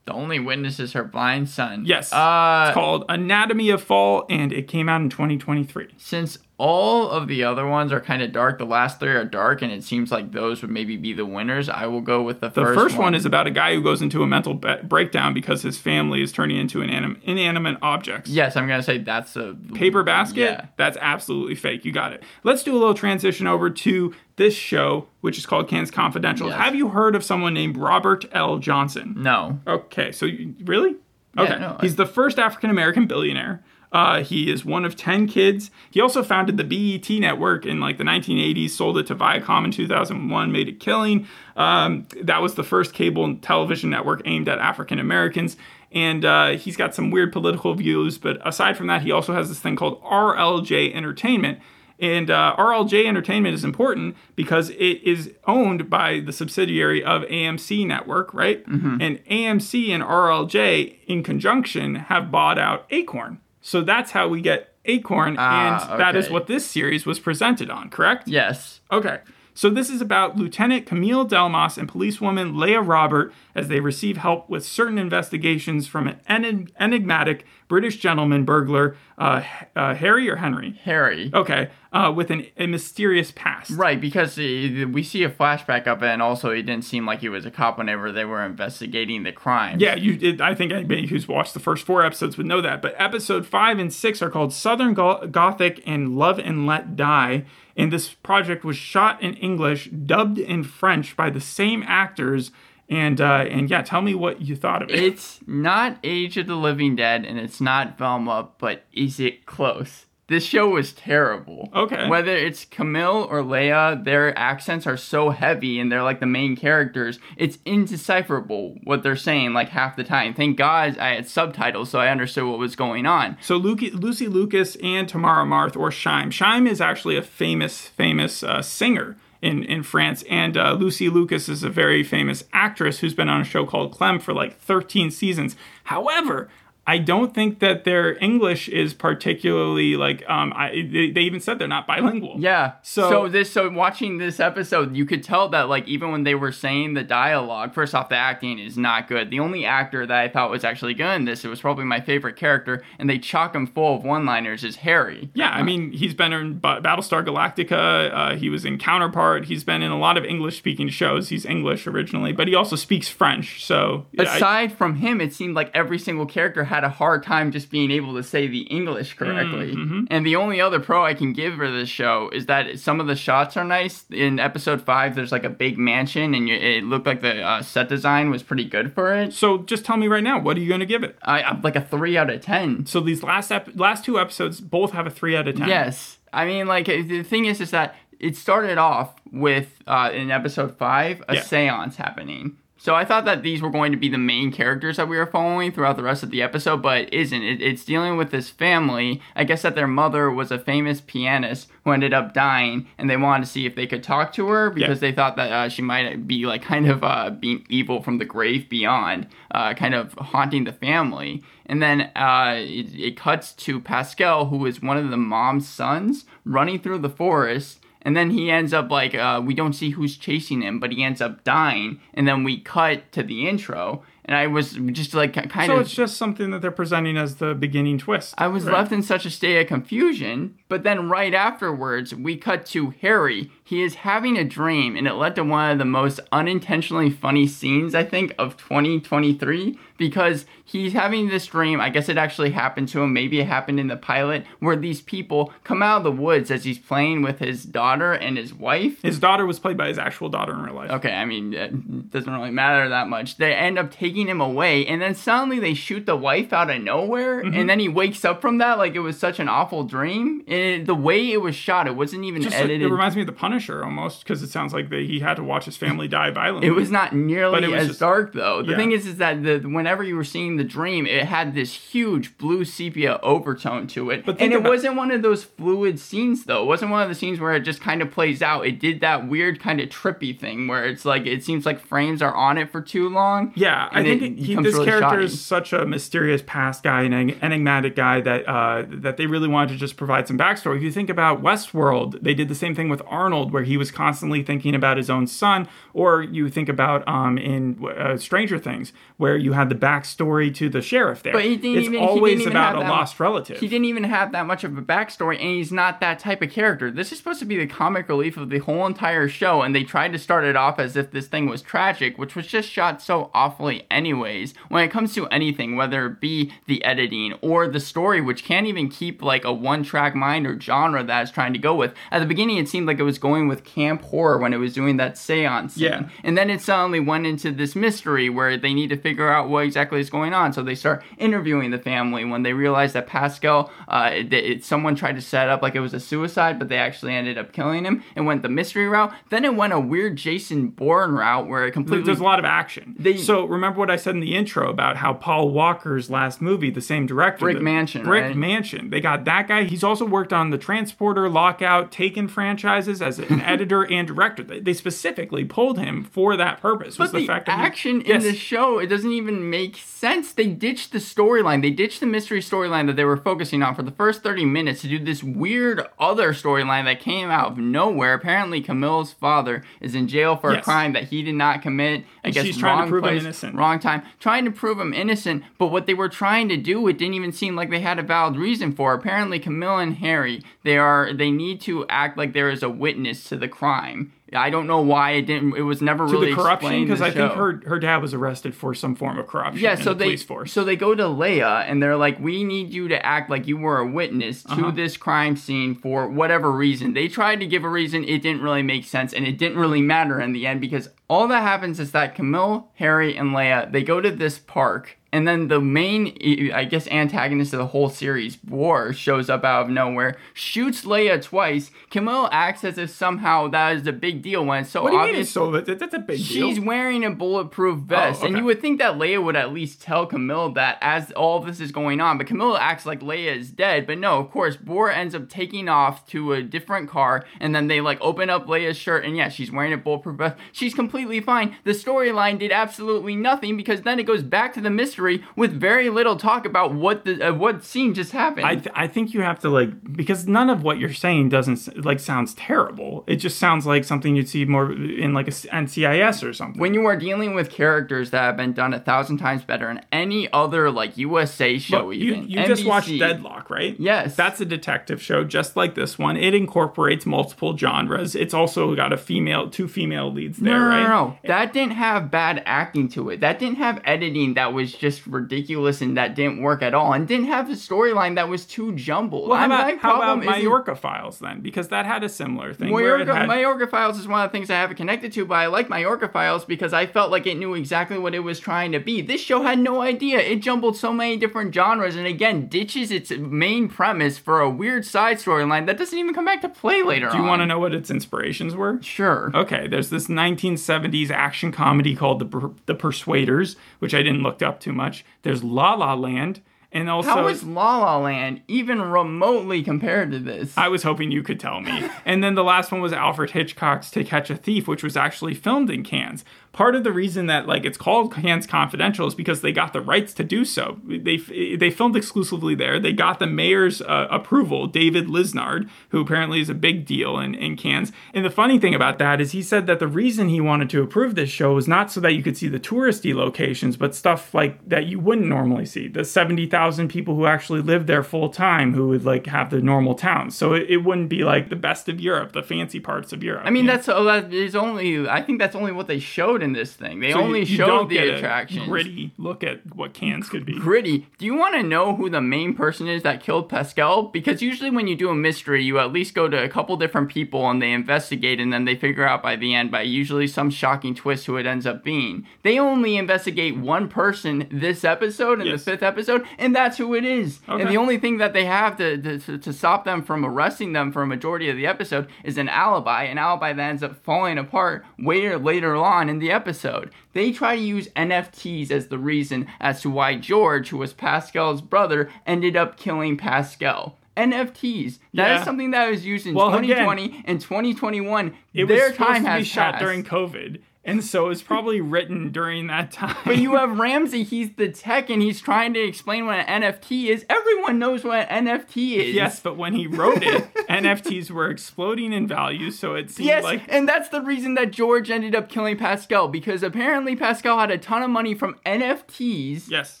The 0.04 0.12
only 0.12 0.38
witness 0.40 0.78
is 0.78 0.92
her 0.92 1.04
blind 1.04 1.48
son. 1.48 1.84
Yes. 1.86 2.12
Uh, 2.12 2.66
it's 2.68 2.74
called 2.74 3.04
Anatomy 3.08 3.70
of 3.70 3.82
Fall, 3.82 4.26
and 4.28 4.52
it 4.52 4.68
came 4.68 4.88
out 4.88 5.00
in 5.00 5.08
2023. 5.08 5.88
since 5.96 6.36
all 6.60 7.08
of 7.08 7.26
the 7.26 7.42
other 7.42 7.66
ones 7.66 7.90
are 7.90 8.02
kind 8.02 8.20
of 8.20 8.32
dark, 8.32 8.58
the 8.58 8.66
last 8.66 9.00
three 9.00 9.08
are 9.14 9.24
dark, 9.24 9.62
and 9.62 9.72
it 9.72 9.82
seems 9.82 10.12
like 10.12 10.30
those 10.32 10.60
would 10.60 10.70
maybe 10.70 10.94
be 10.98 11.14
the 11.14 11.24
winners. 11.24 11.70
I 11.70 11.86
will 11.86 12.02
go 12.02 12.20
with 12.22 12.40
the, 12.40 12.50
The 12.50 12.62
first, 12.62 12.98
one. 12.98 13.14
is 13.14 13.24
about 13.24 13.46
a 13.46 13.50
guy 13.50 13.74
who 13.74 13.82
goes 13.82 14.02
into 14.02 14.22
a 14.22 14.26
mental 14.26 14.52
be- 14.52 14.76
breakdown 14.82 15.32
because 15.32 15.62
his 15.62 15.78
family 15.78 16.20
is 16.20 16.32
turning 16.32 16.58
into 16.58 16.80
inan- 16.80 17.16
inanimate 17.22 17.78
objects. 17.80 18.28
Yes, 18.28 18.56
I'm 18.56 18.68
gonna 18.68 18.82
say 18.82 18.98
that's 18.98 19.36
a 19.36 19.56
Paper 19.72 20.02
basket? 20.02 20.40
Yeah. 20.40 20.66
That's 20.76 20.98
absolutely 21.00 21.54
fake. 21.54 21.86
You 21.86 21.92
got 21.92 22.12
it. 22.12 22.22
Let's 22.44 22.62
do 22.62 22.72
a 22.72 22.78
little 22.78 22.92
transition 22.92 23.46
over 23.46 23.70
to 23.70 24.14
this 24.36 24.54
show, 24.54 25.06
which 25.22 25.38
is 25.38 25.46
called 25.46 25.66
Cannes 25.66 25.90
Confidential. 25.90 26.48
Yes. 26.48 26.58
Have 26.58 26.74
you 26.74 26.88
heard 26.88 27.14
of 27.14 27.24
someone 27.24 27.54
named 27.54 27.78
Robert 27.78 28.26
L. 28.32 28.58
Johnson? 28.58 29.14
No. 29.16 29.60
Okay, 29.66 30.12
so 30.12 30.26
you, 30.26 30.54
really? 30.64 30.96
Okay. 31.38 31.58
no, 31.58 31.76
I- 31.78 31.82
He's 31.82 31.96
the 31.96 32.04
first 32.06 32.38
African 32.38 32.68
American 32.68 33.06
billionaire. 33.06 33.62
Uh, 33.92 34.22
he 34.22 34.50
is 34.50 34.64
one 34.64 34.84
of 34.84 34.94
10 34.94 35.26
kids. 35.26 35.70
He 35.90 36.00
also 36.00 36.22
founded 36.22 36.56
the 36.56 36.64
BET 36.64 37.10
network 37.18 37.66
in 37.66 37.80
like 37.80 37.98
the 37.98 38.04
1980s, 38.04 38.70
sold 38.70 38.98
it 38.98 39.06
to 39.08 39.16
Viacom 39.16 39.64
in 39.64 39.72
2001, 39.72 40.52
made 40.52 40.68
a 40.68 40.72
killing. 40.72 41.26
Um, 41.56 42.06
that 42.22 42.40
was 42.40 42.54
the 42.54 42.62
first 42.62 42.94
cable 42.94 43.36
television 43.36 43.90
network 43.90 44.22
aimed 44.24 44.48
at 44.48 44.58
African 44.58 44.98
Americans. 44.98 45.56
And 45.92 46.24
uh, 46.24 46.50
he's 46.50 46.76
got 46.76 46.94
some 46.94 47.10
weird 47.10 47.32
political 47.32 47.74
views, 47.74 48.16
but 48.16 48.40
aside 48.46 48.76
from 48.76 48.86
that, 48.86 49.02
he 49.02 49.10
also 49.10 49.32
has 49.34 49.48
this 49.48 49.58
thing 49.58 49.74
called 49.74 50.00
RLJ 50.04 50.94
Entertainment. 50.94 51.58
And 51.98 52.30
uh, 52.30 52.54
RLJ 52.56 53.06
Entertainment 53.06 53.54
is 53.56 53.64
important 53.64 54.16
because 54.36 54.70
it 54.70 55.02
is 55.02 55.32
owned 55.46 55.90
by 55.90 56.20
the 56.20 56.32
subsidiary 56.32 57.02
of 57.02 57.22
AMC 57.22 57.86
Network, 57.86 58.32
right? 58.32 58.64
And 59.02 59.24
AMC 59.26 59.90
and 59.90 60.02
RLJ, 60.02 60.98
in 61.08 61.22
conjunction, 61.24 61.96
have 61.96 62.30
bought 62.30 62.56
out 62.58 62.86
Acorn. 62.90 63.40
So 63.60 63.82
that's 63.82 64.10
how 64.12 64.28
we 64.28 64.40
get 64.40 64.74
Acorn, 64.86 65.36
Ah, 65.38 65.90
and 65.90 66.00
that 66.00 66.16
is 66.16 66.26
okay. 66.26 66.32
what 66.32 66.46
this 66.46 66.66
series 66.66 67.04
was 67.04 67.20
presented 67.20 67.70
on, 67.70 67.90
correct? 67.90 68.26
Yes. 68.28 68.80
Okay. 68.90 69.18
So 69.60 69.68
this 69.68 69.90
is 69.90 70.00
about 70.00 70.38
Lieutenant 70.38 70.86
Camille 70.86 71.28
Delmas 71.28 71.76
and 71.76 71.86
policewoman 71.86 72.58
Leah 72.58 72.80
Robert 72.80 73.30
as 73.54 73.68
they 73.68 73.80
receive 73.80 74.16
help 74.16 74.48
with 74.48 74.64
certain 74.64 74.96
investigations 74.96 75.86
from 75.86 76.06
an 76.06 76.18
enig- 76.30 76.70
enigmatic 76.80 77.44
British 77.68 77.98
gentleman 77.98 78.46
burglar, 78.46 78.96
uh, 79.18 79.42
uh, 79.76 79.94
Harry 79.94 80.30
or 80.30 80.36
Henry? 80.36 80.80
Harry. 80.84 81.30
Okay, 81.34 81.68
uh, 81.92 82.10
with 82.16 82.30
an, 82.30 82.46
a 82.56 82.66
mysterious 82.66 83.32
past. 83.32 83.70
Right, 83.72 84.00
because 84.00 84.38
we 84.38 85.02
see 85.02 85.24
a 85.24 85.30
flashback 85.30 85.86
of 85.86 86.02
it, 86.02 86.08
and 86.08 86.22
also 86.22 86.48
it 86.48 86.62
didn't 86.62 86.84
seem 86.84 87.04
like 87.04 87.20
he 87.20 87.28
was 87.28 87.44
a 87.44 87.50
cop 87.50 87.76
whenever 87.76 88.10
they 88.10 88.24
were 88.24 88.42
investigating 88.42 89.24
the 89.24 89.32
crime. 89.32 89.78
Yeah, 89.78 89.94
you. 89.94 90.18
It, 90.22 90.40
I 90.40 90.54
think 90.54 90.72
anybody 90.72 91.06
who's 91.06 91.28
watched 91.28 91.52
the 91.52 91.60
first 91.60 91.84
four 91.84 92.02
episodes 92.02 92.38
would 92.38 92.46
know 92.46 92.62
that. 92.62 92.80
But 92.80 92.94
episode 92.96 93.46
five 93.46 93.78
and 93.78 93.92
six 93.92 94.22
are 94.22 94.30
called 94.30 94.54
Southern 94.54 94.94
Go- 94.94 95.26
Gothic 95.26 95.82
and 95.86 96.16
Love 96.16 96.38
and 96.38 96.66
Let 96.66 96.96
Die. 96.96 97.44
And 97.80 97.92
this 97.92 98.08
project 98.12 98.64
was 98.64 98.76
shot 98.76 99.22
in 99.22 99.34
English, 99.34 99.88
dubbed 99.90 100.38
in 100.38 100.64
French 100.64 101.16
by 101.16 101.30
the 101.30 101.40
same 101.40 101.82
actors, 101.86 102.50
And 102.88 103.20
uh, 103.20 103.46
and 103.48 103.70
yeah, 103.70 103.82
tell 103.82 104.02
me 104.02 104.14
what 104.14 104.42
you 104.42 104.56
thought 104.56 104.82
of 104.82 104.90
it. 104.90 104.98
It's 104.98 105.38
not 105.46 105.98
Age 106.02 106.36
of 106.36 106.46
the 106.48 106.56
Living 106.56 106.96
Dead 106.96 107.24
and 107.24 107.38
it's 107.38 107.60
not 107.60 107.96
Velma, 107.96 108.48
but 108.58 108.84
is 108.92 109.20
it 109.20 109.46
close? 109.46 110.06
This 110.30 110.44
show 110.44 110.68
was 110.68 110.92
terrible. 110.92 111.70
Okay. 111.74 112.08
Whether 112.08 112.36
it's 112.36 112.64
Camille 112.64 113.26
or 113.28 113.42
Leia, 113.42 114.04
their 114.04 114.38
accents 114.38 114.86
are 114.86 114.96
so 114.96 115.30
heavy 115.30 115.80
and 115.80 115.90
they're 115.90 116.04
like 116.04 116.20
the 116.20 116.26
main 116.26 116.54
characters. 116.54 117.18
It's 117.36 117.58
indecipherable 117.64 118.76
what 118.84 119.02
they're 119.02 119.16
saying 119.16 119.54
like 119.54 119.70
half 119.70 119.96
the 119.96 120.04
time. 120.04 120.32
Thank 120.32 120.56
God 120.56 120.96
I 120.98 121.16
had 121.16 121.26
subtitles 121.26 121.90
so 121.90 121.98
I 121.98 122.10
understood 122.10 122.44
what 122.44 122.60
was 122.60 122.76
going 122.76 123.06
on. 123.06 123.38
So 123.40 123.56
Lucie, 123.56 123.90
Lucie 123.90 124.28
Lucas 124.28 124.76
and 124.76 125.08
Tamara 125.08 125.44
Marthe, 125.44 125.76
or 125.76 125.90
Shy'm. 125.90 126.30
Shy'm 126.30 126.68
is 126.68 126.80
actually 126.80 127.16
a 127.16 127.22
famous, 127.22 127.88
famous 127.88 128.44
uh, 128.44 128.62
singer 128.62 129.16
in, 129.42 129.64
in 129.64 129.82
France, 129.82 130.22
and 130.28 130.56
uh, 130.56 130.74
Lucie 130.74 131.08
Lucas 131.08 131.48
is 131.48 131.62
a 131.62 131.70
very 131.70 132.02
famous 132.04 132.44
actress 132.52 132.98
who's 132.98 133.14
been 133.14 133.28
on 133.28 133.40
a 133.40 133.44
show 133.44 133.64
called 133.64 133.92
Clem 133.92 134.20
for 134.20 134.34
like 134.34 134.58
13 134.58 135.10
seasons. 135.10 135.56
However, 135.84 136.48
I 136.94 136.98
don't 136.98 137.32
think 137.34 137.60
that 137.60 137.84
their 137.84 138.16
English 138.22 138.68
is 138.68 138.94
particularly 138.94 139.96
like 139.96 140.20
um 140.28 140.52
I 140.56 140.70
they, 140.92 141.10
they 141.10 141.20
even 141.22 141.40
said 141.40 141.58
they're 141.58 141.68
not 141.78 141.86
bilingual. 141.86 142.36
Yeah. 142.38 142.72
So- 142.82 143.10
So, 143.10 143.28
this 143.28 143.52
so 143.52 143.68
watching 143.70 144.18
this 144.18 144.40
episode, 144.40 144.96
you 144.96 145.04
could 145.04 145.22
tell 145.22 145.48
that 145.50 145.68
like 145.68 145.86
even 145.88 146.10
when 146.12 146.24
they 146.24 146.34
were 146.34 146.52
saying 146.52 146.94
the 146.94 147.04
dialogue, 147.04 147.74
first 147.74 147.94
off 147.94 148.08
the 148.08 148.16
acting 148.16 148.58
is 148.58 148.76
not 148.76 149.08
good. 149.08 149.30
The 149.30 149.40
only 149.40 149.64
actor 149.64 150.06
that 150.06 150.18
I 150.24 150.28
thought 150.28 150.50
was 150.50 150.64
actually 150.64 150.94
good 150.94 151.14
in 151.16 151.24
this, 151.26 151.44
it 151.44 151.48
was 151.48 151.60
probably 151.60 151.84
my 151.84 152.00
favorite 152.00 152.36
character, 152.36 152.82
and 152.98 153.08
they 153.08 153.18
chock 153.18 153.54
him 153.54 153.66
full 153.66 153.96
of 153.96 154.04
one-liners 154.04 154.64
is 154.64 154.76
Harry. 154.76 155.30
Yeah, 155.34 155.50
I 155.50 155.62
mean, 155.62 155.92
he's 155.92 156.14
been 156.14 156.32
in 156.32 156.54
B- 156.54 156.60
Battlestar 156.86 157.24
Galactica. 157.24 158.10
Uh, 158.12 158.36
he 158.36 158.48
was 158.48 158.64
in 158.64 158.78
Counterpart. 158.78 159.46
He's 159.46 159.64
been 159.64 159.82
in 159.82 159.90
a 159.90 159.98
lot 159.98 160.16
of 160.16 160.24
English-speaking 160.24 160.88
shows. 160.90 161.28
He's 161.28 161.44
English 161.46 161.86
originally, 161.86 162.32
but 162.32 162.48
he 162.48 162.54
also 162.54 162.76
speaks 162.76 163.08
French. 163.08 163.64
So 163.64 164.06
yeah, 164.12 164.22
I- 164.22 164.36
Aside 164.40 164.72
from 164.72 164.96
him, 164.96 165.20
it 165.20 165.32
seemed 165.34 165.54
like 165.54 165.70
every 165.74 165.98
single 165.98 166.26
character 166.26 166.64
had 166.64 166.79
a 166.84 166.88
hard 166.88 167.22
time 167.22 167.50
just 167.52 167.70
being 167.70 167.90
able 167.90 168.14
to 168.14 168.22
say 168.22 168.46
the 168.46 168.62
English 168.62 169.14
correctly. 169.14 169.74
Mm-hmm. 169.74 170.04
And 170.10 170.24
the 170.26 170.36
only 170.36 170.60
other 170.60 170.80
pro 170.80 171.04
I 171.04 171.14
can 171.14 171.32
give 171.32 171.54
for 171.56 171.70
this 171.70 171.88
show 171.88 172.30
is 172.32 172.46
that 172.46 172.78
some 172.78 173.00
of 173.00 173.06
the 173.06 173.16
shots 173.16 173.56
are 173.56 173.64
nice. 173.64 174.04
In 174.10 174.38
episode 174.38 174.82
five, 174.82 175.14
there's 175.14 175.32
like 175.32 175.44
a 175.44 175.50
big 175.50 175.78
mansion, 175.78 176.34
and 176.34 176.48
you, 176.48 176.54
it 176.56 176.84
looked 176.84 177.06
like 177.06 177.20
the 177.20 177.40
uh, 177.42 177.62
set 177.62 177.88
design 177.88 178.30
was 178.30 178.42
pretty 178.42 178.64
good 178.64 178.92
for 178.94 179.14
it. 179.14 179.32
so 179.32 179.58
just 179.58 179.84
tell 179.84 179.96
me 179.96 180.08
right 180.08 180.24
now, 180.24 180.38
what 180.40 180.56
are 180.56 180.60
you 180.60 180.68
going 180.68 180.80
to 180.80 180.86
give 180.86 181.02
it? 181.02 181.16
I, 181.22 181.42
I'm 181.42 181.62
like 181.62 181.76
a 181.76 181.80
three 181.82 182.16
out 182.16 182.30
of 182.30 182.40
ten. 182.40 182.86
So 182.86 183.00
these 183.00 183.22
last 183.22 183.50
ep- 183.50 183.70
last 183.74 184.04
two 184.04 184.18
episodes 184.18 184.60
both 184.60 184.92
have 184.92 185.06
a 185.06 185.10
three 185.10 185.36
out 185.36 185.48
of 185.48 185.56
ten. 185.56 185.68
Yes, 185.68 186.18
I 186.32 186.44
mean, 186.46 186.66
like 186.66 186.86
the 186.86 187.22
thing 187.22 187.46
is, 187.46 187.60
is 187.60 187.70
that 187.72 187.94
it 188.18 188.36
started 188.36 188.76
off 188.78 189.14
with 189.32 189.68
uh, 189.86 190.10
in 190.12 190.30
episode 190.30 190.76
five 190.76 191.22
a 191.28 191.34
Yeah. 191.36 191.40
séance 191.40 191.96
happening. 191.96 192.56
So 192.82 192.94
I 192.94 193.04
thought 193.04 193.26
that 193.26 193.42
these 193.42 193.60
were 193.60 193.68
going 193.68 193.92
to 193.92 193.98
be 193.98 194.08
the 194.08 194.16
main 194.16 194.50
characters 194.50 194.96
that 194.96 195.06
we 195.06 195.18
were 195.18 195.26
following 195.26 195.70
throughout 195.70 195.98
the 195.98 196.02
rest 196.02 196.22
of 196.22 196.30
the 196.30 196.40
episode, 196.40 196.80
but 196.80 197.02
it 197.02 197.12
isn't. 197.12 197.42
It, 197.42 197.60
it's 197.60 197.84
dealing 197.84 198.16
with 198.16 198.30
this 198.30 198.48
family. 198.48 199.20
I 199.36 199.44
guess 199.44 199.60
that 199.60 199.74
their 199.74 199.86
mother 199.86 200.30
was 200.30 200.50
a 200.50 200.58
famous 200.58 201.02
pianist 201.02 201.68
who 201.84 201.92
ended 201.92 202.14
up 202.14 202.32
dying, 202.32 202.86
and 202.96 203.10
they 203.10 203.18
wanted 203.18 203.44
to 203.44 203.50
see 203.50 203.66
if 203.66 203.74
they 203.74 203.86
could 203.86 204.02
talk 204.02 204.32
to 204.32 204.48
her 204.48 204.70
because 204.70 205.02
Yeah. 205.02 205.10
they 205.10 205.14
thought 205.14 205.36
that 205.36 205.52
uh, 205.52 205.68
she 205.68 205.82
might 205.82 206.26
be 206.26 206.46
like 206.46 206.62
kind 206.62 206.88
of 206.88 207.04
uh, 207.04 207.28
being 207.28 207.66
evil 207.68 208.02
from 208.02 208.16
the 208.16 208.24
grave 208.24 208.70
beyond, 208.70 209.26
uh, 209.50 209.74
kind 209.74 209.94
of 209.94 210.14
haunting 210.14 210.64
the 210.64 210.72
family. 210.72 211.42
And 211.66 211.82
then 211.82 212.10
uh, 212.16 212.54
it, 212.56 212.98
it 212.98 213.16
cuts 213.18 213.52
to 213.52 213.78
Pascal, 213.80 214.46
who 214.46 214.64
is 214.64 214.80
one 214.80 214.96
of 214.96 215.10
the 215.10 215.18
mom's 215.18 215.68
sons, 215.68 216.24
running 216.46 216.78
through 216.80 217.00
the 217.00 217.10
forest. 217.10 217.79
And 218.02 218.16
then 218.16 218.30
he 218.30 218.50
ends 218.50 218.72
up 218.72 218.90
like, 218.90 219.14
uh, 219.14 219.42
we 219.44 219.54
don't 219.54 219.74
see 219.74 219.90
who's 219.90 220.16
chasing 220.16 220.62
him, 220.62 220.80
but 220.80 220.92
he 220.92 221.02
ends 221.02 221.20
up 221.20 221.44
dying. 221.44 222.00
And 222.14 222.26
then 222.26 222.44
we 222.44 222.60
cut 222.60 223.12
to 223.12 223.22
the 223.22 223.48
intro. 223.48 224.02
And 224.24 224.36
I 224.36 224.46
was 224.46 224.74
just 224.92 225.12
like, 225.12 225.34
kind 225.34 225.50
So 225.50 225.60
of. 225.60 225.66
So 225.66 225.80
it's 225.80 225.92
just 225.92 226.16
something 226.16 226.50
that 226.50 226.62
they're 226.62 226.70
presenting 226.70 227.16
as 227.16 227.36
the 227.36 227.54
beginning 227.54 227.98
twist. 227.98 228.34
I 228.38 228.46
was 228.46 228.64
right? 228.64 228.74
left 228.74 228.92
in 228.92 229.02
such 229.02 229.26
a 229.26 229.30
state 229.30 229.60
of 229.60 229.66
confusion, 229.66 230.56
but 230.68 230.82
then 230.82 231.08
right 231.08 231.34
afterwards, 231.34 232.14
we 232.14 232.36
cut 232.36 232.64
to 232.66 232.90
Harry. 233.02 233.50
He 233.64 233.82
is 233.82 233.96
having 233.96 234.36
a 234.36 234.44
dream, 234.44 234.94
and 234.94 235.08
it 235.08 235.14
led 235.14 235.34
to 235.36 235.42
one 235.42 235.72
of 235.72 235.78
the 235.78 235.84
most 235.84 236.20
unintentionally 236.30 237.10
funny 237.10 237.46
scenes, 237.46 237.94
I 237.94 238.04
think, 238.04 238.34
of 238.38 238.56
2023 238.56 239.76
because 240.00 240.46
he's 240.64 240.92
having 240.94 241.28
this 241.28 241.46
dream. 241.46 241.80
I 241.80 241.90
guess 241.90 242.08
it 242.08 242.16
actually 242.16 242.50
happened 242.50 242.88
to 242.88 243.02
him. 243.02 243.12
Maybe 243.12 243.38
it 243.38 243.46
happened 243.46 243.78
in 243.78 243.86
the 243.88 243.96
pilot 243.96 244.44
where 244.58 244.74
these 244.74 245.00
people 245.02 245.52
come 245.62 245.82
out 245.82 245.98
of 245.98 246.02
the 246.04 246.10
woods 246.10 246.50
as 246.50 246.64
he's 246.64 246.78
playing 246.78 247.20
with 247.22 247.38
his 247.38 247.62
daughter 247.64 248.12
and 248.14 248.38
his 248.38 248.54
wife. 248.54 249.02
His 249.02 249.18
daughter 249.18 249.44
was 249.46 249.58
played 249.58 249.76
by 249.76 249.88
his 249.88 249.98
actual 249.98 250.30
daughter 250.30 250.52
in 250.54 250.62
real 250.62 250.74
life. 250.74 250.90
Okay, 250.90 251.12
I 251.12 251.24
mean, 251.26 251.52
it 251.52 252.10
doesn't 252.10 252.32
really 252.32 252.50
matter 252.50 252.88
that 252.88 253.08
much. 253.08 253.36
They 253.36 253.52
end 253.54 253.78
up 253.78 253.90
taking 253.92 254.26
him 254.26 254.40
away, 254.40 254.86
and 254.86 255.02
then 255.02 255.14
suddenly 255.14 255.60
they 255.60 255.74
shoot 255.74 256.06
the 256.06 256.16
wife 256.16 256.52
out 256.52 256.70
of 256.70 256.82
nowhere, 256.82 257.44
Mm-hmm. 257.44 257.54
and 257.54 257.68
then 257.70 257.78
he 257.78 257.88
wakes 257.88 258.24
up 258.24 258.40
from 258.40 258.58
that 258.58 258.78
like 258.78 258.94
it 258.94 259.00
was 259.00 259.18
such 259.18 259.38
an 259.38 259.48
awful 259.48 259.84
dream. 259.84 260.42
And 260.48 260.58
it- 260.82 260.86
the 260.86 260.94
way 260.94 261.30
it 261.30 261.42
was 261.42 261.54
shot, 261.54 261.86
it 261.86 261.94
wasn't 261.94 262.24
even 262.24 262.40
Just 262.40 262.56
edited. 262.56 262.80
it 262.82 262.88
reminds 262.88 263.14
me 263.16 263.20
of 263.22 263.26
the 263.26 263.32
Punisher 263.34 263.84
almost 263.84 264.24
because 264.24 264.42
it 264.42 264.48
sounds 264.50 264.72
like 264.72 264.88
they, 264.88 265.04
he 265.06 265.20
had 265.20 265.34
to 265.36 265.44
watch 265.44 265.66
his 265.66 265.76
family 265.76 266.08
die 266.08 266.30
violently. 266.30 266.66
It 266.68 266.72
was 266.72 266.90
not 266.90 267.14
nearly 267.14 267.52
But 267.56 267.64
it 267.64 267.68
was 267.70 267.82
as 267.82 267.88
just- 267.88 268.00
dark 268.00 268.32
though. 268.32 268.62
The 268.62 268.70
yeah. 268.72 268.76
thing 268.78 268.92
is, 268.92 269.06
is 269.06 269.16
that 269.18 269.42
the 269.42 269.58
whenever 269.90 270.04
you 270.04 270.14
were 270.14 270.22
seeing 270.22 270.56
the 270.56 270.62
dream, 270.62 271.04
it 271.04 271.24
had 271.24 271.52
this 271.52 271.74
huge 271.74 272.38
blue 272.38 272.64
sepia 272.64 273.18
overtone 273.24 273.88
to 273.88 274.08
it, 274.10 274.24
But 274.24 274.40
and 274.40 274.52
it 274.52 274.56
about- 274.60 274.68
wasn't 274.68 274.94
one 274.94 275.10
of 275.10 275.22
those 275.22 275.42
fluid 275.42 275.98
scenes 275.98 276.44
though. 276.44 276.62
It 276.62 276.66
wasn't 276.66 276.92
one 276.92 277.02
of 277.02 277.08
the 277.08 277.14
scenes 277.16 277.40
where 277.40 277.54
it 277.54 277.60
just 277.62 277.80
kind 277.80 278.00
of 278.00 278.08
plays 278.12 278.40
out. 278.40 278.64
It 278.64 278.78
did 278.78 279.00
that 279.00 279.26
weird 279.26 279.58
kind 279.58 279.80
of 279.80 279.88
trippy 279.88 280.38
thing 280.38 280.68
where 280.68 280.84
it's 280.84 281.04
like 281.04 281.26
it 281.26 281.42
seems 281.42 281.66
like 281.66 281.80
frames 281.80 282.22
are 282.22 282.32
on 282.32 282.56
it 282.56 282.70
for 282.70 282.80
too 282.80 283.08
long. 283.08 283.52
Yeah, 283.56 283.88
I 283.90 284.04
think 284.04 284.22
it 284.22 284.38
he, 284.38 284.54
this 284.54 284.74
really 284.74 284.86
character 284.86 285.08
shoddy. 285.16 285.24
is 285.24 285.40
such 285.40 285.72
a 285.72 285.84
mysterious 285.84 286.40
past 286.46 286.84
guy 286.84 287.02
and 287.02 287.12
en- 287.12 287.36
enigmatic 287.42 287.96
guy 287.96 288.20
that 288.20 288.46
uh, 288.48 288.84
that 288.88 289.16
they 289.16 289.26
really 289.26 289.48
wanted 289.48 289.72
to 289.72 289.76
just 289.76 289.96
provide 289.96 290.28
some 290.28 290.38
backstory. 290.38 290.76
If 290.76 290.82
you 290.84 290.92
think 290.92 291.10
about 291.10 291.42
Westworld, 291.42 292.22
they 292.22 292.34
did 292.34 292.48
the 292.48 292.54
same 292.54 292.76
thing 292.76 292.88
with 292.88 293.02
Arnold, 293.08 293.52
where 293.52 293.64
he 293.64 293.76
was 293.76 293.90
constantly 293.90 294.44
thinking 294.44 294.72
about 294.76 294.98
his 294.98 295.10
own 295.10 295.26
son. 295.26 295.66
Or 295.92 296.22
you 296.22 296.48
think 296.48 296.68
about 296.68 297.06
um, 297.08 297.36
in 297.36 297.84
uh, 297.84 298.16
Stranger 298.16 298.56
Things, 298.58 298.92
where 299.16 299.36
you 299.36 299.54
had 299.54 299.68
the 299.68 299.74
backstory 299.80 300.54
to 300.54 300.68
the 300.68 300.80
sheriff 300.82 301.22
there. 301.22 301.32
But 301.32 301.44
he 301.44 301.56
didn't 301.56 301.78
it's 301.78 301.88
even- 301.88 302.00
always 302.02 302.32
didn't 302.32 302.40
even 302.42 302.52
about 302.52 302.74
have 302.76 302.86
a 302.86 302.88
lost 302.90 303.18
relative. 303.20 303.58
He 303.58 303.68
didn't 303.68 303.86
even 303.86 304.04
have 304.04 304.32
that 304.32 304.46
much 304.46 304.64
of 304.64 304.76
a 304.76 304.82
backstory, 304.82 305.34
and 305.36 305.50
he's 305.56 305.72
not 305.72 306.00
that 306.00 306.18
type 306.18 306.42
of 306.42 306.50
character. 306.50 306.90
This 306.90 307.12
is 307.12 307.18
supposed 307.18 307.40
to 307.40 307.44
be 307.46 307.56
the 307.56 307.66
comic 307.66 308.08
relief 308.08 308.36
of 308.36 308.50
the 308.50 308.58
whole 308.58 308.86
entire 308.86 309.28
show, 309.28 309.62
and 309.62 309.74
they 309.74 309.84
tried 309.84 310.12
to 310.12 310.18
start 310.18 310.44
it 310.44 310.56
off 310.56 310.78
as 310.78 310.96
if 310.96 311.10
this 311.10 311.26
thing 311.26 311.46
was 311.48 311.62
tragic, 311.62 312.18
which 312.18 312.34
was 312.36 312.46
just 312.46 312.68
shot 312.68 313.00
so 313.02 313.30
awfully, 313.34 313.86
anyways. 313.90 314.54
When 314.68 314.84
it 314.84 314.90
comes 314.90 315.14
to 315.14 315.26
anything, 315.28 315.76
whether 315.76 316.06
it 316.06 316.20
be 316.20 316.52
the 316.66 316.84
editing 316.84 317.34
or 317.40 317.66
the 317.68 317.80
story, 317.80 318.20
which 318.20 318.44
can't 318.44 318.66
even 318.66 318.88
keep 318.88 319.22
like 319.22 319.44
a 319.44 319.52
one 319.52 319.82
track 319.82 320.14
mind 320.14 320.46
or 320.46 320.60
genre 320.60 321.02
that 321.04 321.22
it's 321.22 321.30
trying 321.30 321.52
to 321.52 321.58
go 321.58 321.74
with. 321.74 321.94
At 322.10 322.20
the 322.20 322.26
beginning, 322.26 322.58
it 322.58 322.68
seemed 322.68 322.86
like 322.86 322.98
it 322.98 323.04
was 323.04 323.18
going 323.18 323.48
with 323.48 323.64
camp 323.64 324.02
horror 324.02 324.38
when 324.38 324.52
it 324.52 324.58
was 324.58 324.72
doing 324.74 324.96
that 324.98 325.16
seance. 325.16 325.74
scene. 325.74 325.84
Yeah. 325.84 326.08
And 326.24 326.36
then 326.36 326.50
it 326.50 326.60
suddenly 326.60 327.00
went 327.00 327.26
into 327.26 327.50
this 327.52 327.74
mystery 327.76 328.28
where 328.28 328.56
they 328.56 328.74
need 328.74 328.90
to 328.90 328.96
figure 328.96 329.30
out 329.32 329.48
what 329.48 329.59
exactly 329.66 330.00
is 330.00 330.10
going 330.10 330.32
on. 330.34 330.52
So 330.52 330.62
they 330.62 330.74
start 330.74 331.02
interviewing 331.18 331.70
the 331.70 331.78
family 331.78 332.24
when 332.24 332.42
they 332.42 332.52
realize 332.52 332.92
that 332.94 333.06
Pascal, 333.06 333.70
uh, 333.88 334.10
it, 334.12 334.32
it- 334.32 334.64
someone 334.64 334.94
tried 334.94 335.16
to 335.16 335.22
set 335.22 335.48
up 335.48 335.62
like 335.62 335.74
it 335.74 335.80
was 335.80 335.94
a 335.94 336.00
suicide, 336.00 336.58
but 336.58 336.68
they 336.68 336.76
actually 336.78 337.14
ended 337.14 337.38
up 337.38 337.52
killing 337.52 337.84
him 337.84 338.02
and 338.16 338.26
went 338.26 338.42
the 338.42 338.48
mystery 338.48 338.86
route. 338.88 339.12
Then 339.30 339.44
it 339.44 339.54
went 339.54 339.72
a 339.72 339.80
weird 339.80 340.16
Jason 340.16 340.68
Bourne 340.68 341.12
route 341.12 341.48
where 341.48 341.66
it 341.66 341.72
completely. 341.72 342.04
There's 342.06 342.20
a 342.20 342.24
lot 342.24 342.38
of 342.38 342.44
action. 342.44 342.94
They- 342.98 343.16
so 343.16 343.44
remember 343.44 343.78
what 343.78 343.90
I 343.90 343.96
said 343.96 344.14
in 344.14 344.20
the 344.20 344.34
intro 344.36 344.68
about 344.70 344.96
how 344.96 345.12
Paul 345.14 345.50
Walker's 345.50 346.10
last 346.10 346.40
movie, 346.40 346.70
the 346.70 346.80
same 346.80 347.06
director, 347.06 347.44
Brick 347.44 347.56
the- 347.58 347.62
Mansion, 347.62 348.02
Brick 348.04 348.22
right? 348.24 348.36
Mansion. 348.36 348.90
They 348.90 349.00
got 349.00 349.24
that 349.24 349.48
guy. 349.48 349.64
He's 349.64 349.84
also 349.84 350.04
worked 350.04 350.32
on 350.32 350.50
the 350.50 350.58
Transporter, 350.58 351.28
Lockout, 351.28 351.90
Taken 351.92 352.28
franchises 352.28 353.02
as 353.02 353.18
an 353.18 353.40
editor 353.42 353.82
and 353.90 354.06
director. 354.06 354.42
They, 354.42 354.60
they 354.60 354.72
specifically 354.72 355.44
pulled 355.44 355.78
him 355.78 356.04
for 356.04 356.36
that 356.36 356.60
purpose. 356.60 356.98
Was 356.98 357.10
But 357.12 357.18
the, 357.18 357.26
fact 357.26 357.46
that 357.46 357.58
he- 357.58 357.64
action 357.66 358.02
Yes. 358.06 358.24
in 358.24 358.30
the 358.32 358.36
show, 358.38 358.78
it 358.78 358.86
doesn't 358.86 359.10
even 359.12 359.49
make 359.50 359.76
sense. 359.76 360.32
They 360.32 360.46
ditched 360.46 360.92
the 360.92 360.98
storyline. 360.98 361.60
They 361.60 361.70
ditched 361.70 362.00
the 362.00 362.06
mystery 362.06 362.40
storyline 362.40 362.86
that 362.86 362.96
they 362.96 363.04
were 363.04 363.16
focusing 363.16 363.62
on 363.62 363.74
for 363.74 363.82
the 363.82 363.90
first 363.90 364.22
30 364.22 364.44
minutes 364.44 364.82
to 364.82 364.88
do 364.88 364.98
this 364.98 365.22
weird 365.22 365.86
other 365.98 366.32
storyline 366.32 366.84
that 366.84 367.00
came 367.00 367.30
out 367.30 367.52
of 367.52 367.58
nowhere. 367.58 368.14
Apparently, 368.14 368.60
Camille's 368.60 369.12
father 369.12 369.64
is 369.80 369.94
in 369.94 370.08
jail 370.08 370.36
for 370.36 370.52
a 370.52 370.62
crime 370.62 370.92
that 370.92 371.04
he 371.04 371.22
did 371.22 371.34
not 371.34 371.62
commit. 371.62 372.04
I 372.24 372.28
And 372.28 372.34
guess 372.34 372.46
she's 372.46 372.56
trying 372.56 372.84
to 372.84 372.88
prove 372.90 373.04
him 373.04 373.10
place, 373.10 373.22
innocent. 373.22 373.56
Wrong 373.56 373.78
time. 373.78 374.02
Trying 374.18 374.44
to 374.44 374.50
prove 374.50 374.78
him 374.78 374.94
innocent, 374.94 375.42
but 375.58 375.68
what 375.68 375.86
they 375.86 375.94
were 375.94 376.08
trying 376.08 376.48
to 376.48 376.56
do, 376.56 376.86
it 376.88 376.96
didn't 376.96 377.14
even 377.14 377.32
seem 377.32 377.56
like 377.56 377.70
they 377.70 377.80
had 377.80 377.98
a 377.98 378.02
valid 378.02 378.36
reason 378.36 378.72
for. 378.72 378.94
Apparently, 378.94 379.38
Camille 379.38 379.78
and 379.78 379.96
Harry, 379.96 380.42
they 380.62 380.78
are 380.78 381.12
they 381.12 381.30
need 381.30 381.60
to 381.62 381.86
act 381.88 382.16
like 382.16 382.32
there 382.32 382.50
is 382.50 382.62
a 382.62 382.70
witness 382.70 383.24
to 383.24 383.36
the 383.36 383.48
crime. 383.48 384.12
I 384.34 384.50
don't 384.50 384.66
know 384.66 384.80
why 384.80 385.12
it 385.12 385.22
didn't. 385.22 385.56
It 385.56 385.62
was 385.62 385.82
never 385.82 386.06
to 386.06 386.12
really 386.12 386.30
the 386.30 386.36
corruption 386.36 386.82
because 386.84 387.00
I 387.02 387.10
think 387.10 387.32
her 387.32 387.60
her 387.66 387.78
dad 387.78 388.02
was 388.02 388.14
arrested 388.14 388.54
for 388.54 388.74
some 388.74 388.94
form 388.94 389.18
of 389.18 389.26
corruption 389.26 389.62
Yeah, 389.62 389.72
in 389.72 389.78
so 389.82 389.90
the 389.92 389.94
they 390.00 390.04
police 390.06 390.22
force. 390.22 390.52
so 390.52 390.64
they 390.64 390.76
go 390.76 390.94
to 390.94 391.02
Leia 391.04 391.64
and 391.68 391.82
they're 391.82 391.96
like, 391.96 392.20
"We 392.20 392.44
need 392.44 392.72
you 392.72 392.88
to 392.88 393.04
act 393.04 393.28
like 393.30 393.46
you 393.48 393.56
were 393.56 393.78
a 393.78 393.86
witness 393.86 394.42
to 394.44 394.52
Uh-huh. 394.52 394.70
this 394.70 394.96
crime 394.96 395.36
scene 395.36 395.74
for 395.74 396.08
whatever 396.08 396.50
reason." 396.52 396.94
They 396.94 397.08
tried 397.08 397.40
to 397.40 397.46
give 397.46 397.64
a 397.64 397.68
reason, 397.68 398.04
it 398.04 398.22
didn't 398.22 398.42
really 398.42 398.62
make 398.62 398.84
sense, 398.84 399.12
and 399.12 399.26
it 399.26 399.36
didn't 399.38 399.58
really 399.58 399.82
matter 399.82 400.20
in 400.20 400.32
the 400.32 400.46
end 400.46 400.60
because 400.60 400.88
all 401.08 401.26
that 401.28 401.42
happens 401.42 401.80
is 401.80 401.90
that 401.92 402.14
Camille, 402.14 402.70
Harry, 402.74 403.16
and 403.16 403.30
Leia 403.30 403.70
they 403.72 403.82
go 403.82 404.00
to 404.00 404.10
this 404.10 404.38
park. 404.38 404.96
And 405.12 405.26
then 405.26 405.48
the 405.48 405.60
main, 405.60 406.16
I 406.52 406.64
guess, 406.64 406.86
antagonist 406.88 407.52
of 407.52 407.58
the 407.58 407.66
whole 407.66 407.88
series, 407.88 408.38
War, 408.48 408.92
shows 408.92 409.28
up 409.28 409.44
out 409.44 409.64
of 409.64 409.70
nowhere, 409.70 410.16
shoots 410.32 410.84
Leia 410.84 411.20
twice. 411.20 411.70
Camille 411.90 412.28
acts 412.30 412.62
as 412.62 412.78
if 412.78 412.90
somehow 412.90 413.48
that 413.48 413.76
is 413.76 413.86
a 413.86 413.92
big 413.92 414.22
deal 414.22 414.44
when 414.44 414.62
it's 414.62 414.70
so 414.70 414.82
what 414.82 414.90
do 414.90 414.94
you 414.94 415.00
obvious. 415.00 415.14
mean 415.14 415.22
it's 415.22 415.30
so 415.32 415.50
that, 415.50 415.78
that's 415.78 415.94
a 415.94 415.98
big 415.98 416.20
She's 416.20 416.56
deal? 416.56 416.64
wearing 416.64 417.04
a 417.04 417.10
bulletproof 417.10 417.78
oh, 417.78 417.84
vest, 417.86 418.22
and 418.22 418.30
okay. 418.30 418.38
you 418.38 418.44
would 418.44 418.60
think 418.60 418.78
that 418.78 418.94
Leia 418.94 419.22
would 419.22 419.34
at 419.34 419.52
least 419.52 419.82
tell 419.82 420.06
Camille 420.06 420.52
that 420.52 420.78
as 420.80 421.10
all 421.12 421.40
this 421.40 421.58
is 421.60 421.72
going 421.72 422.00
on. 422.00 422.16
But 422.16 422.28
Camille 422.28 422.56
acts 422.56 422.86
like 422.86 423.00
Leia 423.00 423.36
is 423.36 423.50
dead. 423.50 423.86
But 423.86 423.98
no, 423.98 424.18
of 424.18 424.30
course, 424.30 424.56
Boar 424.56 424.90
ends 424.90 425.14
up 425.14 425.28
taking 425.28 425.68
off 425.68 426.06
to 426.08 426.34
a 426.34 426.42
different 426.42 426.88
car, 426.88 427.24
and 427.40 427.54
then 427.54 427.66
they 427.66 427.80
like 427.80 428.00
open 428.00 428.30
up 428.30 428.46
Leia's 428.46 428.76
shirt, 428.76 429.04
and 429.04 429.16
yeah, 429.16 429.28
she's 429.28 429.50
wearing 429.50 429.72
a 429.72 429.76
bulletproof 429.76 430.16
vest. 430.16 430.36
She's 430.52 430.74
completely 430.74 431.20
fine. 431.20 431.56
The 431.64 431.72
storyline 431.72 432.38
did 432.38 432.52
absolutely 432.52 433.16
nothing 433.16 433.56
because 433.56 433.82
then 433.82 433.98
it 433.98 434.04
goes 434.04 434.22
back 434.22 434.54
to 434.54 434.60
the 434.60 434.70
mystery 434.70 434.99
with 435.36 435.52
very 435.52 435.90
little 435.90 436.16
talk 436.16 436.44
about 436.44 436.74
what 436.74 437.04
the 437.04 437.22
uh, 437.22 437.32
what 437.32 437.64
scene 437.64 437.94
just 437.94 438.12
happened. 438.12 438.46
I, 438.46 438.56
th- 438.56 438.74
I 438.74 438.86
think 438.86 439.14
you 439.14 439.22
have 439.22 439.38
to 439.40 439.48
like 439.48 439.96
because 439.96 440.26
none 440.26 440.50
of 440.50 440.62
what 440.62 440.78
you're 440.78 440.92
saying 440.92 441.28
doesn't 441.30 441.84
like 441.84 442.00
sounds 442.00 442.34
terrible. 442.34 443.04
It 443.06 443.16
just 443.16 443.38
sounds 443.38 443.66
like 443.66 443.84
something 443.84 444.16
you'd 444.16 444.28
see 444.28 444.44
more 444.44 444.72
in 444.72 445.14
like 445.14 445.28
a 445.28 445.32
NCIS 445.32 446.28
or 446.28 446.32
something. 446.32 446.60
when 446.60 446.74
you 446.74 446.84
are 446.86 446.96
dealing 446.96 447.34
with 447.34 447.50
characters 447.50 448.10
that 448.10 448.22
have 448.22 448.36
been 448.36 448.52
done 448.52 448.74
a 448.74 448.80
thousand 448.80 449.18
times 449.18 449.44
better 449.44 449.70
in 449.70 449.80
any 449.92 450.30
other 450.32 450.70
like 450.70 450.96
USA 450.96 451.58
show, 451.58 451.86
Look, 451.86 451.96
you, 451.96 452.14
even 452.14 452.28
you 452.28 452.46
just 452.46 452.64
watched 452.64 452.88
Deadlock, 452.88 453.50
right? 453.50 453.76
Yes. 453.78 454.16
That's 454.16 454.40
a 454.40 454.44
detective 454.44 455.00
show 455.00 455.24
just 455.24 455.56
like 455.56 455.74
this 455.74 455.98
one. 455.98 456.16
It 456.16 456.34
incorporates 456.34 457.06
multiple 457.06 457.56
genres. 457.56 458.14
It's 458.14 458.34
also 458.34 458.74
got 458.74 458.92
a 458.92 458.96
female, 458.98 459.48
two 459.48 459.68
female 459.68 460.12
leads 460.12 460.38
there, 460.38 460.58
no, 460.58 460.58
no, 460.58 460.66
right? 460.66 460.82
no, 460.82 460.88
no. 460.88 461.18
That 461.24 461.52
didn't 461.52 461.72
have 461.72 462.10
bad 462.10 462.42
acting 462.46 462.88
to 462.90 463.10
it. 463.10 463.20
That 463.20 463.38
didn't 463.38 463.56
have 463.58 463.80
editing 463.84 464.34
that 464.34 464.52
was 464.52 464.72
just 464.72 464.89
ridiculous 465.06 465.80
and 465.80 465.96
that 465.96 466.14
didn't 466.14 466.40
work 466.42 466.62
at 466.62 466.74
all, 466.74 466.92
and 466.92 467.06
didn't 467.06 467.26
have 467.26 467.48
a 467.50 467.54
storyline 467.54 468.14
that 468.16 468.28
was 468.28 468.44
too 468.44 468.72
jumbled. 468.74 469.28
Well, 469.28 469.38
how 469.38 469.46
about, 469.46 469.78
how 469.78 469.96
about 469.96 470.24
Majorca 470.24 470.74
Files 470.76 471.18
then? 471.18 471.40
Because 471.40 471.68
that 471.68 471.86
had 471.86 472.02
a 472.04 472.08
similar 472.08 472.54
thing. 472.54 472.70
Majorca, 472.72 473.14
had- 473.14 473.28
Majorca 473.28 473.66
Files 473.66 473.98
is 473.98 474.06
one 474.08 474.20
of 474.24 474.30
the 474.30 474.36
things 474.36 474.50
I 474.50 474.54
haven't 474.54 474.76
connected 474.76 475.12
to, 475.12 475.24
but 475.24 475.34
I 475.34 475.46
like 475.46 475.68
Majorca 475.68 476.08
Files 476.08 476.44
because 476.44 476.72
I 476.72 476.86
felt 476.86 477.10
like 477.10 477.26
it 477.26 477.36
knew 477.36 477.54
exactly 477.54 477.98
what 477.98 478.14
it 478.14 478.20
was 478.20 478.40
trying 478.40 478.72
to 478.72 478.80
be. 478.80 479.02
This 479.02 479.20
show 479.20 479.42
had 479.42 479.58
no 479.58 479.80
idea. 479.80 480.18
It 480.18 480.42
jumbled 480.42 480.76
so 480.76 480.92
many 480.92 481.16
different 481.16 481.54
genres 481.54 481.96
and 481.96 482.06
again 482.06 482.46
ditches 482.48 482.90
its 482.90 483.10
main 483.10 483.68
premise 483.68 484.18
for 484.18 484.40
a 484.40 484.48
weird 484.50 484.84
side 484.84 485.18
storyline 485.18 485.66
that 485.66 485.78
doesn't 485.78 485.98
even 485.98 486.14
come 486.14 486.24
back 486.24 486.40
to 486.42 486.48
play 486.48 486.82
later 486.82 487.08
Do 487.10 487.16
you 487.18 487.24
want 487.24 487.40
to 487.42 487.46
know 487.46 487.58
what 487.58 487.74
its 487.74 487.90
inspirations 487.90 488.54
were? 488.54 488.78
Sure. 488.82 489.30
Okay, 489.34 489.66
there's 489.68 489.90
this 489.90 490.08
1970s 490.08 491.10
action 491.10 491.52
comedy 491.52 491.94
called 491.94 492.18
The, 492.18 492.24
Per- 492.26 492.50
the 492.66 492.74
Persuaders, 492.74 493.56
which 493.78 493.94
I 493.94 494.02
didn't 494.02 494.22
look 494.22 494.42
up 494.42 494.60
too 494.60 494.72
much. 494.80 495.04
There's 495.22 495.44
La 495.44 495.74
La 495.74 495.94
Land, 495.94 496.40
and 496.72 496.88
also 496.88 497.10
How 497.10 497.26
is 497.26 497.44
La 497.44 497.78
La 497.78 497.98
Land 497.98 498.42
even 498.48 498.80
remotely 498.80 499.62
compared 499.62 500.10
to 500.12 500.18
this? 500.18 500.56
I 500.56 500.68
was 500.68 500.82
hoping 500.82 501.10
you 501.10 501.22
could 501.22 501.40
tell 501.40 501.60
me. 501.60 501.88
and 502.04 502.22
then 502.22 502.34
the 502.34 502.44
last 502.44 502.72
one 502.72 502.80
was 502.80 502.92
Alfred 502.92 503.30
Hitchcock's 503.30 503.90
To 503.90 504.04
Catch 504.04 504.30
a 504.30 504.36
Thief, 504.36 504.68
which 504.68 504.82
was 504.82 504.96
actually 504.96 505.34
filmed 505.34 505.68
in 505.68 505.82
Cannes. 505.82 506.24
Part 506.52 506.74
of 506.74 506.82
the 506.82 506.92
reason 506.92 507.26
that 507.26 507.46
like 507.46 507.64
it's 507.64 507.78
called 507.78 508.12
Cannes 508.12 508.46
Confidential 508.46 509.06
is 509.06 509.14
because 509.14 509.40
they 509.40 509.52
got 509.52 509.72
the 509.72 509.80
rights 509.80 510.12
to 510.14 510.24
do 510.24 510.44
so. 510.44 510.80
They 510.84 511.16
they 511.16 511.70
filmed 511.70 511.96
exclusively 511.96 512.56
there. 512.56 512.80
They 512.80 512.92
got 512.92 513.20
the 513.20 513.28
mayor's 513.28 513.80
uh, 513.80 514.08
approval, 514.10 514.66
David 514.66 515.06
Lisnard, 515.06 515.70
who 515.90 516.00
apparently 516.00 516.40
is 516.40 516.48
a 516.48 516.54
big 516.54 516.84
deal 516.86 517.18
in, 517.20 517.36
in 517.36 517.56
Cannes. 517.56 517.92
And 518.12 518.24
the 518.24 518.30
funny 518.30 518.58
thing 518.58 518.74
about 518.74 518.98
that 518.98 519.20
is 519.20 519.30
he 519.30 519.42
said 519.42 519.68
that 519.68 519.78
the 519.78 519.86
reason 519.86 520.28
he 520.28 520.40
wanted 520.40 520.68
to 520.70 520.82
approve 520.82 521.14
this 521.14 521.30
show 521.30 521.54
was 521.54 521.68
not 521.68 521.92
so 521.92 522.00
that 522.00 522.14
you 522.14 522.22
could 522.22 522.36
see 522.36 522.48
the 522.48 522.58
touristy 522.58 523.14
locations, 523.14 523.76
but 523.76 523.94
stuff 523.94 524.34
like 524.34 524.68
that 524.68 524.86
you 524.86 524.98
wouldn't 524.98 525.28
normally 525.28 525.66
see. 525.66 525.86
The 525.86 526.04
70,000 526.04 526.88
people 526.88 527.14
who 527.14 527.26
actually 527.26 527.62
live 527.62 527.86
there 527.86 528.02
full 528.02 528.28
time 528.28 528.74
who 528.74 528.88
would 528.88 529.04
like 529.04 529.26
have 529.26 529.50
the 529.50 529.60
normal 529.60 529.94
towns. 529.94 530.36
So 530.36 530.54
it, 530.54 530.68
it 530.68 530.78
wouldn't 530.78 531.08
be 531.10 531.22
like 531.22 531.48
the 531.48 531.56
best 531.56 531.88
of 531.88 532.00
Europe, 532.00 532.32
the 532.32 532.42
fancy 532.42 532.80
parts 532.80 533.12
of 533.12 533.22
Europe. 533.22 533.42
I 533.44 533.50
mean, 533.50 533.66
know? 533.66 533.74
that's 533.74 533.88
oh, 533.88 534.04
that 534.04 534.32
is 534.32 534.56
only. 534.56 535.08
I 535.08 535.22
think 535.22 535.38
that's 535.38 535.54
only 535.54 535.70
what 535.70 535.86
they 535.86 536.00
showed 536.00 536.39
in 536.42 536.52
this 536.52 536.72
thing. 536.74 537.00
They 537.00 537.12
So 537.12 537.20
only 537.20 537.40
you 537.40 537.56
showed 537.56 537.66
don't 537.66 537.88
the 537.88 537.98
attractions. 537.98 538.66
Gritty 538.66 539.12
look 539.18 539.42
at 539.44 539.60
what 539.74 539.92
Cannes 539.94 540.28
could 540.28 540.44
be. 540.46 540.58
Gritty. 540.58 541.06
Do 541.18 541.26
you 541.26 541.34
want 541.34 541.54
to 541.54 541.62
know 541.62 541.94
who 541.96 542.08
the 542.10 542.20
main 542.20 542.54
person 542.54 542.88
is 542.88 543.02
that 543.02 543.22
killed 543.22 543.48
Pascal? 543.48 544.04
Because 544.04 544.42
usually 544.42 544.70
when 544.70 544.86
you 544.86 544.96
do 544.96 545.08
a 545.10 545.14
mystery, 545.14 545.62
you 545.62 545.78
at 545.78 545.92
least 545.92 546.14
go 546.14 546.28
to 546.28 546.42
a 546.42 546.48
couple 546.48 546.76
different 546.76 547.08
people 547.10 547.48
and 547.50 547.60
they 547.60 547.72
investigate, 547.72 548.40
and 548.40 548.52
then 548.52 548.64
they 548.64 548.76
figure 548.76 549.06
out 549.06 549.22
by 549.22 549.36
the 549.36 549.54
end 549.54 549.70
by 549.70 549.82
usually 549.82 550.26
some 550.26 550.50
shocking 550.50 550.94
twist 550.94 551.26
who 551.26 551.36
it 551.36 551.46
ends 551.46 551.66
up 551.66 551.84
being. 551.84 552.26
They 552.42 552.58
only 552.58 552.96
investigate 552.96 553.56
one 553.56 553.88
person 553.88 554.46
this 554.50 554.84
episode 554.84 555.40
in 555.40 555.46
Yes. 555.46 555.64
the 555.64 555.70
fifth 555.72 555.82
episode, 555.82 556.24
and 556.38 556.54
that's 556.54 556.78
who 556.78 556.94
it 556.94 557.04
is. 557.04 557.40
Okay. 557.48 557.62
And 557.62 557.70
the 557.70 557.76
only 557.76 557.98
thing 557.98 558.18
that 558.18 558.32
they 558.32 558.44
have 558.44 558.76
to, 558.78 558.96
to, 558.98 559.18
to, 559.18 559.38
to 559.38 559.52
stop 559.52 559.84
them 559.84 560.02
from 560.02 560.24
arresting 560.24 560.72
them 560.72 560.92
for 560.92 561.02
a 561.02 561.06
majority 561.06 561.48
of 561.50 561.56
the 561.56 561.66
episode 561.66 562.06
is 562.24 562.38
an 562.38 562.48
alibi, 562.48 563.04
an 563.04 563.18
alibi 563.18 563.52
that 563.52 563.62
ends 563.62 563.82
up 563.82 563.96
falling 564.04 564.38
apart 564.38 564.84
way 564.98 565.34
later 565.36 565.74
on 565.76 566.08
in 566.08 566.18
the 566.18 566.29
episode. 566.30 566.90
They 567.12 567.32
try 567.32 567.56
to 567.56 567.62
use 567.62 567.88
NFTs 567.96 568.70
as 568.70 568.88
the 568.88 568.98
reason 568.98 569.46
as 569.60 569.80
to 569.82 569.90
why 569.90 570.14
George, 570.16 570.68
who 570.70 570.78
was 570.78 570.92
Pascal's 570.92 571.60
brother, 571.60 572.08
ended 572.26 572.56
up 572.56 572.76
killing 572.76 573.16
Pascal. 573.16 573.96
NFTs. 574.16 574.98
That 575.14 575.30
is 575.32 575.38
Yeah. 575.38 575.44
something 575.44 575.70
that 575.70 575.88
was 575.90 576.04
used 576.04 576.26
in 576.26 576.34
Well, 576.34 576.48
again, 576.54 576.62
2020 576.78 577.22
and 577.26 577.40
2021. 577.40 578.34
It 578.52 578.66
Their 578.66 578.88
was 578.88 578.92
supposed 578.92 578.98
time 579.12 579.24
to 579.24 579.30
has 579.30 579.40
be 579.40 579.44
shot 579.44 579.72
passed. 579.74 579.82
during 579.84 580.04
COVID. 580.04 580.58
And 580.82 581.04
so 581.04 581.28
it's 581.28 581.42
probably 581.42 581.80
written 581.82 582.32
during 582.32 582.68
that 582.68 582.90
time. 582.90 583.16
But 583.26 583.36
you 583.36 583.54
have 583.56 583.78
Ramsey, 583.78 584.22
he's 584.22 584.54
the 584.54 584.70
tech 584.70 585.10
and 585.10 585.20
he's 585.20 585.40
trying 585.40 585.74
to 585.74 585.80
explain 585.80 586.24
what 586.24 586.38
an 586.38 586.62
NFT 586.62 587.08
is. 587.08 587.26
Everyone 587.28 587.78
knows 587.78 588.02
what 588.02 588.30
an 588.30 588.46
NFT 588.46 588.96
is. 588.96 589.14
Yes, 589.14 589.40
but 589.40 589.58
when 589.58 589.74
he 589.74 589.86
wrote 589.86 590.22
it, 590.22 590.52
NFTs 590.70 591.30
were 591.30 591.50
exploding 591.50 592.14
in 592.14 592.26
value, 592.26 592.70
so 592.70 592.94
it 592.94 593.10
seemed 593.10 593.26
Yes, 593.26 593.44
like 593.44 593.62
and 593.68 593.86
that's 593.86 594.08
the 594.08 594.22
reason 594.22 594.54
that 594.54 594.70
George 594.70 595.10
ended 595.10 595.34
up 595.34 595.50
killing 595.50 595.76
Pascal 595.76 596.28
because 596.28 596.62
apparently 596.62 597.14
Pascal 597.14 597.58
had 597.58 597.70
a 597.70 597.76
ton 597.78 598.02
of 598.02 598.08
money 598.08 598.34
from 598.34 598.56
NFTs. 598.64 599.68
Yes. 599.68 600.00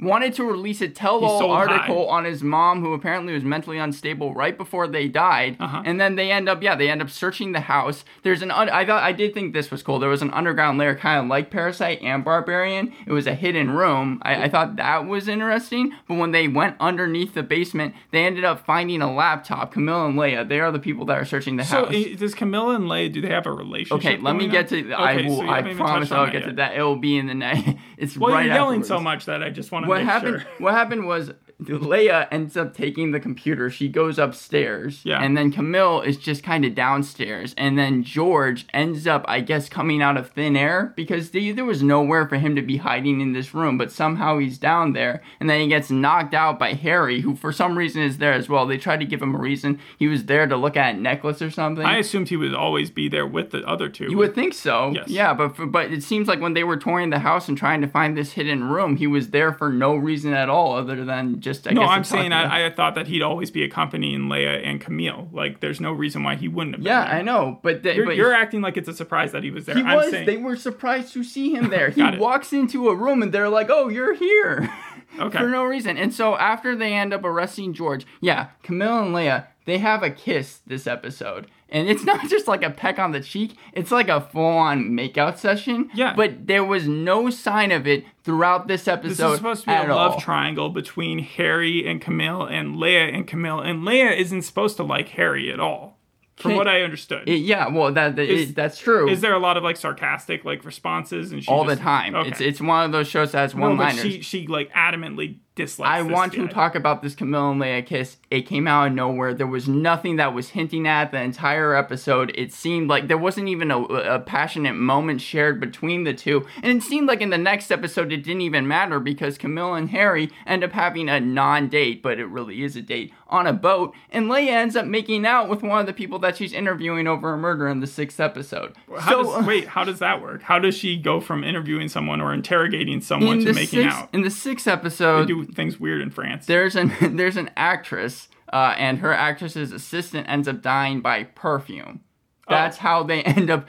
Wanted 0.00 0.34
to 0.34 0.44
release 0.44 0.80
a 0.80 0.88
tell-all 0.88 1.52
article 1.52 2.08
on 2.08 2.24
his 2.24 2.42
mom, 2.42 2.80
who 2.80 2.94
apparently 2.94 3.32
was 3.32 3.44
mentally 3.44 3.78
unstable 3.78 4.34
right 4.34 4.58
before 4.58 4.88
they 4.88 5.06
died. 5.06 5.56
Uh-huh. 5.60 5.82
And 5.84 6.00
then 6.00 6.16
they 6.16 6.32
end 6.32 6.48
up, 6.48 6.62
yeah, 6.62 6.74
they 6.74 6.88
end 6.90 7.00
up 7.00 7.10
searching 7.10 7.52
the 7.52 7.60
house. 7.60 8.04
There's 8.24 8.42
an, 8.42 8.50
un- 8.50 8.70
I 8.70 8.84
thought, 8.84 9.02
I 9.02 9.12
did 9.12 9.34
think 9.34 9.52
this 9.52 9.70
was 9.70 9.82
cool. 9.82 10.00
There 10.00 10.10
was 10.10 10.22
an 10.22 10.32
underground 10.32 10.63
layer, 10.72 10.94
kind 10.94 11.20
of 11.22 11.26
like 11.28 11.50
Parasite 11.50 12.00
and 12.02 12.24
Barbarian. 12.24 12.92
It 13.06 13.12
was 13.12 13.26
a 13.26 13.34
hidden 13.34 13.70
room. 13.70 14.20
I, 14.22 14.44
I 14.44 14.48
thought 14.48 14.76
that 14.76 15.06
was 15.06 15.28
interesting. 15.28 15.92
But 16.08 16.14
when 16.16 16.30
they 16.32 16.48
went 16.48 16.76
underneath 16.80 17.34
the 17.34 17.42
basement, 17.42 17.94
they 18.10 18.24
ended 18.24 18.44
up 18.44 18.64
finding 18.64 19.02
a 19.02 19.12
laptop. 19.14 19.72
Camille 19.72 20.06
and 20.06 20.14
Leia, 20.18 20.48
they 20.48 20.60
are 20.60 20.72
the 20.72 20.78
people 20.78 21.04
that 21.06 21.18
are 21.18 21.24
searching 21.24 21.56
the 21.56 21.64
So 21.64 21.84
house. 21.86 21.94
i- 21.94 22.14
does 22.14 22.34
Camilla 22.34 22.74
and 22.76 22.84
Leia 22.84 23.12
do 23.12 23.20
they 23.20 23.28
have 23.28 23.46
a 23.46 23.52
relationship? 23.52 24.12
Okay, 24.12 24.22
let 24.22 24.36
me 24.36 24.48
get 24.48 24.72
on? 24.72 24.82
to. 24.82 24.92
I 24.92 25.12
Okay, 25.14 25.26
will. 25.28 25.36
so 25.38 25.48
I 25.48 25.74
promise 25.74 26.10
I'll 26.12 26.30
get 26.30 26.44
to 26.44 26.52
that. 26.54 26.76
It 26.76 26.82
will 26.82 26.96
be 26.96 27.16
in 27.16 27.26
the 27.26 27.34
night. 27.34 27.78
It's 27.96 28.16
Well, 28.18 28.32
right 28.34 28.46
you're 28.46 28.54
yelling 28.54 28.80
afterwards. 28.80 28.88
so 28.88 29.00
much 29.00 29.24
that 29.26 29.42
I 29.42 29.50
just 29.50 29.70
want 29.70 29.84
to 29.84 29.88
What 29.88 30.02
happened? 30.02 30.40
sure. 30.42 30.50
What 30.58 30.74
happened 30.74 31.06
was 31.06 31.30
Leia 31.62 32.26
ends 32.30 32.56
up 32.56 32.74
taking 32.74 33.12
the 33.12 33.20
computer. 33.20 33.70
She 33.70 33.88
goes 33.88 34.18
upstairs, 34.18 35.00
Yeah. 35.04 35.22
and 35.22 35.36
then 35.36 35.52
Camille 35.52 36.00
is 36.00 36.16
just 36.16 36.42
kind 36.42 36.64
of 36.64 36.74
downstairs, 36.74 37.54
and 37.56 37.78
then 37.78 38.02
George 38.02 38.66
ends 38.74 39.06
up, 39.06 39.24
I 39.28 39.40
guess, 39.40 39.68
coming 39.68 40.02
out 40.02 40.16
of 40.16 40.30
thin 40.30 40.56
air 40.56 40.92
because 40.96 41.30
the, 41.30 41.52
there 41.52 41.64
was 41.64 41.82
nowhere 41.82 42.28
for 42.28 42.36
him 42.36 42.56
to 42.56 42.62
be 42.62 42.78
hiding 42.78 43.20
in 43.20 43.32
this 43.32 43.54
room, 43.54 43.78
but 43.78 43.92
somehow 43.92 44.38
he's 44.38 44.58
down 44.58 44.92
there, 44.92 45.22
and 45.40 45.48
then 45.48 45.60
he 45.60 45.68
gets 45.68 45.90
knocked 45.90 46.34
out 46.34 46.58
by 46.58 46.72
Harry, 46.72 47.20
who 47.20 47.34
for 47.36 47.52
some 47.52 47.78
reason 47.78 48.02
is 48.02 48.18
there 48.18 48.32
as 48.32 48.48
well. 48.48 48.66
They 48.66 48.78
tried 48.78 49.00
to 49.00 49.06
give 49.06 49.22
him 49.22 49.34
a 49.34 49.38
reason. 49.38 49.78
He 49.98 50.08
was 50.08 50.24
there 50.24 50.46
to 50.46 50.56
look 50.56 50.76
at 50.76 50.94
a 50.96 50.98
necklace 50.98 51.40
or 51.40 51.50
something. 51.50 51.84
I 51.84 51.98
assumed 51.98 52.28
he 52.28 52.36
would 52.36 52.54
always 52.54 52.90
be 52.90 53.08
there 53.08 53.26
with 53.26 53.50
the 53.50 53.66
other 53.66 53.88
two. 53.88 54.10
You 54.10 54.18
would 54.18 54.34
think 54.34 54.54
so. 54.54 54.92
Yes. 54.94 55.08
Yeah, 55.08 55.32
but 55.34 55.56
for, 55.56 55.66
but 55.66 55.92
it 55.92 56.02
seems 56.02 56.28
like 56.28 56.40
when 56.40 56.54
they 56.54 56.64
were 56.64 56.76
touring 56.76 57.10
the 57.10 57.20
house 57.20 57.48
and 57.48 57.56
trying 57.56 57.80
to 57.80 57.88
find 57.88 58.16
this 58.16 58.32
hidden 58.32 58.64
room, 58.64 58.96
he 58.96 59.06
was 59.06 59.30
there 59.30 59.52
for 59.52 59.70
no 59.70 59.94
reason 59.94 60.32
at 60.32 60.48
all 60.48 60.74
other 60.74 61.04
than 61.04 61.40
just 61.44 61.68
I 61.68 61.72
no. 61.72 61.82
I'm 61.82 62.02
saying. 62.02 62.32
I, 62.32 62.66
I 62.66 62.70
thought 62.70 62.94
that 62.96 63.06
he'd 63.06 63.22
always 63.22 63.50
be 63.52 63.62
accompanying 63.62 64.22
Leia 64.22 64.66
and 64.66 64.80
Camille. 64.80 65.28
Like, 65.32 65.60
there's 65.60 65.80
no 65.80 65.92
reason 65.92 66.24
why 66.24 66.34
he 66.34 66.48
wouldn't 66.48 66.74
have 66.74 66.82
been 66.82 66.90
Yeah, 66.90 67.04
there. 67.04 67.14
I 67.14 67.22
know, 67.22 67.60
but 67.62 67.82
they, 67.84 67.94
You're, 67.96 68.06
but 68.06 68.16
you're 68.16 68.32
acting 68.34 68.60
like 68.62 68.76
it's 68.76 68.88
a 68.88 68.94
surprise 68.94 69.30
that 69.32 69.44
he 69.44 69.50
was 69.52 69.66
there. 69.66 69.76
he 69.76 69.82
I'm 69.82 69.96
was. 69.98 70.10
saying, 70.10 70.26
They 70.26 70.38
were 70.38 70.56
surprised 70.56 71.12
to 71.12 71.22
see 71.22 71.54
him 71.54 71.68
there. 71.70 71.90
he 71.90 72.02
it. 72.02 72.18
walks 72.18 72.52
into 72.52 72.88
a 72.88 72.94
room 72.96 73.22
and 73.22 73.32
they're 73.32 73.48
like, 73.48 73.68
"Oh, 73.70 73.88
you're 73.88 74.14
here," 74.14 74.68
Okay. 75.20 75.38
for 75.38 75.48
no 75.48 75.62
reason. 75.64 75.96
And 75.96 76.12
so 76.12 76.36
after 76.36 76.74
they 76.74 76.94
end 76.94 77.12
up 77.14 77.22
arresting 77.24 77.72
George, 77.74 78.04
yeah, 78.20 78.48
Camille 78.62 78.98
and 79.04 79.14
Leia 79.14 79.46
they 79.66 79.78
have 79.78 80.02
a 80.02 80.10
kiss 80.10 80.60
this 80.66 80.86
episode. 80.86 81.46
And 81.74 81.88
it's 81.88 82.04
not 82.12 82.28
just 82.30 82.46
like 82.48 82.62
a 82.62 82.70
peck 82.70 82.98
on 82.98 83.10
the 83.12 83.20
cheek, 83.20 83.56
it's 83.74 83.90
like 83.90 84.08
a 84.08 84.20
full 84.20 84.46
on 84.46 84.90
makeout 84.90 85.36
session. 85.36 85.90
Yeah. 85.94 86.14
But 86.16 86.46
there 86.46 86.64
was 86.64 86.86
no 86.88 87.28
sign 87.30 87.72
of 87.72 87.86
it 87.86 88.04
throughout 88.22 88.68
this 88.68 88.86
episode. 88.88 89.08
This 89.08 89.18
is 89.32 89.36
supposed 89.36 89.60
to 89.64 89.66
be 89.66 89.72
a 89.74 89.92
love 89.92 90.12
all. 90.12 90.20
triangle 90.20 90.70
between 90.70 91.18
Harry 91.18 91.86
and 91.86 92.00
Camille 92.00 92.44
and 92.46 92.76
Leia 92.76 93.12
and 93.12 93.26
Camille, 93.26 93.60
and 93.60 93.82
Leia 93.82 94.16
isn't 94.16 94.42
supposed 94.42 94.76
to 94.78 94.82
like 94.84 95.08
Harry 95.10 95.52
at 95.52 95.58
all, 95.60 95.98
from 96.36 96.54
what 96.56 96.68
I 96.68 96.82
understood. 96.82 97.28
It- 97.28 97.40
yeah, 97.42 97.68
well, 97.68 97.92
that, 97.92 98.16
that 98.16 98.28
Is- 98.30 98.50
it- 98.50 98.54
that's 98.54 98.78
true. 98.78 99.08
is 99.08 99.20
there 99.20 99.34
a 99.34 99.38
lot 99.38 99.56
of 99.56 99.62
like 99.64 99.76
sarcastic 99.76 100.44
like 100.44 100.64
responses 100.64 101.32
and 101.32 101.42
she 101.44 101.50
all 101.50 101.64
just- 101.64 101.78
the 101.78 101.82
time. 101.82 102.14
Okay. 102.14 102.28
It's 102.30 102.40
it's 102.40 102.60
one 102.60 102.84
of 102.84 102.92
those 102.92 103.08
shows 103.08 103.32
that 103.32 103.38
has 103.38 103.54
no, 103.54 103.62
one 103.68 103.76
liners. 103.78 104.00
she 104.00 104.20
she 104.22 104.46
like 104.46 104.72
adamantly 104.72 105.38
dislikes. 105.54 105.88
I 105.90 106.02
want 106.02 106.32
to 106.34 106.48
talk 106.48 106.74
about 106.74 107.02
this 107.02 107.14
Camille 107.14 107.50
and 107.52 107.60
Leia 107.60 107.84
kiss. 107.86 108.16
It 108.30 108.42
came 108.42 108.66
out 108.66 108.88
of 108.88 108.92
nowhere. 108.94 109.32
There 109.34 109.46
was 109.46 109.68
nothing 109.68 110.16
that 110.16 110.34
was 110.34 110.50
hinting 110.50 110.86
at 110.88 111.12
the 111.12 111.20
entire 111.20 111.74
episode. 111.74 112.32
It 112.34 112.52
seemed 112.52 112.88
like 112.88 113.06
there 113.08 113.18
wasn't 113.18 113.48
even 113.48 113.70
a, 113.70 113.80
a 113.82 114.18
passionate 114.20 114.74
moment 114.74 115.20
shared 115.20 115.60
between 115.60 116.04
the 116.04 116.12
two. 116.14 116.44
And 116.62 116.78
it 116.78 116.82
seemed 116.82 117.06
like 117.08 117.20
in 117.20 117.30
the 117.30 117.38
next 117.38 117.70
episode 117.70 118.12
it 118.12 118.18
didn't 118.24 118.40
even 118.42 118.66
matter 118.66 118.98
because 118.98 119.38
Camille 119.38 119.74
and 119.74 119.90
Harry 119.90 120.30
end 120.46 120.64
up 120.64 120.72
having 120.72 121.08
a 121.08 121.20
non 121.20 121.68
date, 121.68 122.02
but 122.02 122.18
it 122.18 122.26
really 122.26 122.62
is 122.62 122.74
a 122.76 122.82
date, 122.82 123.12
on 123.28 123.46
a 123.46 123.52
boat. 123.52 123.94
And 124.10 124.26
Leia 124.26 124.48
ends 124.50 124.74
up 124.76 124.86
making 124.86 125.24
out 125.24 125.48
with 125.48 125.62
one 125.62 125.80
of 125.80 125.86
the 125.86 125.92
people 125.92 126.18
that 126.20 126.36
she's 126.36 126.52
interviewing 126.52 127.06
over 127.06 127.32
a 127.32 127.38
murder 127.38 127.68
in 127.68 127.80
the 127.80 127.86
sixth 127.86 128.18
episode. 128.18 128.74
How 128.98 129.22
So- 129.22 129.36
does, 129.38 129.46
wait, 129.46 129.68
how 129.68 129.84
does 129.84 130.00
that 130.00 130.20
work? 130.20 130.42
How 130.42 130.58
does 130.58 130.76
she 130.76 130.96
go 130.96 131.20
from 131.20 131.44
interviewing 131.44 131.88
someone 131.88 132.20
or 132.20 132.32
interrogating 132.34 133.00
someone 133.00 133.38
in 133.38 133.44
to 133.46 133.52
making 133.52 133.82
sixth, 133.84 133.96
out? 133.98 134.08
in 134.12 134.22
the 134.22 134.30
sixth 134.30 134.66
episode, 134.66 135.30
do 135.46 135.52
things 135.54 135.78
weird 135.78 136.00
in 136.00 136.10
France. 136.10 136.46
there's 136.46 136.76
an 136.76 136.92
there's 137.16 137.36
an 137.36 137.50
actress 137.56 138.28
uh, 138.52 138.74
and 138.78 138.98
her 138.98 139.12
actress's 139.12 139.72
assistant 139.72 140.28
ends 140.28 140.46
up 140.46 140.62
dying 140.62 141.00
by 141.00 141.24
perfume. 141.24 142.00
That's 142.48 142.78
how 142.78 143.02
they 143.02 143.22
end 143.24 143.50
up 143.50 143.66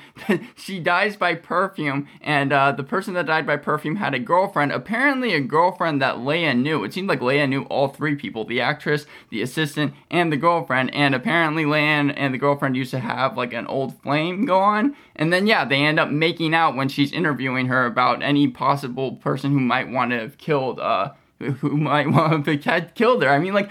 she 0.55 0.79
dies 0.79 1.15
by 1.15 1.36
perfume 1.36 2.08
and 2.22 2.51
uh, 2.51 2.72
the 2.72 2.84
person 2.84 3.13
that 3.13 3.25
died 3.25 3.46
by 3.46 3.58
perfume 3.58 3.96
had 3.96 4.13
a 4.13 4.20
girlfriend 4.20 4.72
apparently 4.72 5.34
a 5.34 5.39
girlfriend 5.39 6.01
that 6.01 6.17
leia 6.17 6.58
knew. 6.58 6.84
It 6.84 6.94
seemed 6.94 7.10
like 7.10 7.20
leia 7.20 7.48
knew 7.48 7.63
all 7.63 7.88
three 7.88 8.15
people 8.15 8.46
the 8.46 8.62
actress 8.62 9.05
the 9.29 9.41
assistant 9.41 9.94
and 10.12 10.32
the 10.32 10.38
girlfriend 10.38 10.94
and 10.94 11.15
apparently 11.15 11.63
leia 11.63 12.13
and 12.15 12.34
the 12.34 12.38
girlfriend 12.38 12.75
used 12.75 12.91
to 12.91 13.00
have 13.00 13.38
like 13.38 13.53
an 13.53 13.67
old 13.67 14.01
flame 14.01 14.46
go 14.46 14.60
on. 14.60 14.96
And 15.15 15.32
then 15.32 15.48
yeah 15.48 15.65
they 15.65 15.77
end 15.77 16.00
up 16.00 16.10
making 16.10 16.53
out 16.53 16.75
when 16.75 16.89
she's 16.89 17.13
interviewing 17.13 17.67
her 17.67 17.86
about 17.86 18.22
any 18.22 18.48
possible 18.48 19.13
person 19.13 19.51
who 19.51 19.60
might 19.60 19.89
want 19.89 20.12
to 20.12 20.20
have 20.20 20.38
killed 20.38 20.79
uh, 20.79 21.13
who 21.39 21.77
might 21.77 22.10
want 22.10 22.46
to 22.46 22.58
have 22.58 22.94
killed 22.96 23.22
her. 23.24 23.30
I 23.30 23.39
mean, 23.39 23.54
like, 23.54 23.70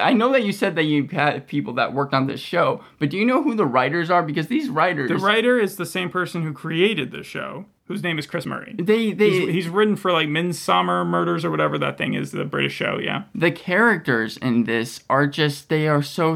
I 0.00 0.12
know 0.12 0.32
that 0.32 0.44
you 0.44 0.52
said 0.52 0.74
that 0.76 0.84
you 0.84 1.06
had 1.08 1.46
people 1.46 1.74
that 1.74 1.92
worked 1.92 2.14
on 2.14 2.26
this 2.26 2.40
show, 2.40 2.82
but 2.98 3.10
do 3.10 3.18
you 3.18 3.26
know 3.26 3.42
who 3.42 3.54
the 3.54 3.66
writers 3.66 4.10
are? 4.10 4.22
Because 4.22 4.46
these 4.46 4.68
writers, 4.68 5.08
the 5.08 5.18
writer 5.18 5.58
is 5.58 5.76
the 5.76 5.86
same 5.86 6.08
person 6.08 6.42
who 6.42 6.52
created 6.52 7.10
the 7.10 7.22
show, 7.22 7.66
whose 7.86 8.02
name 8.02 8.18
is 8.18 8.26
Chris 8.26 8.46
Murray. 8.46 8.74
they, 8.78 9.12
they, 9.12 9.30
He's, 9.30 9.48
he's 9.48 9.68
written 9.68 9.96
for 9.96 10.10
like 10.12 10.28
Midsomer 10.28 11.06
Murders 11.06 11.44
or 11.44 11.50
whatever 11.50 11.76
that 11.78 11.98
thing 11.98 12.14
is, 12.14 12.32
the 12.32 12.44
British 12.44 12.72
show. 12.74 12.98
Yeah. 12.98 13.24
the 13.34 13.50
characters 13.50 14.36
in 14.38 14.64
this 14.64 15.02
are 15.10 15.26
just 15.26 15.68
they 15.68 15.86
are 15.88 16.02
so 16.02 16.34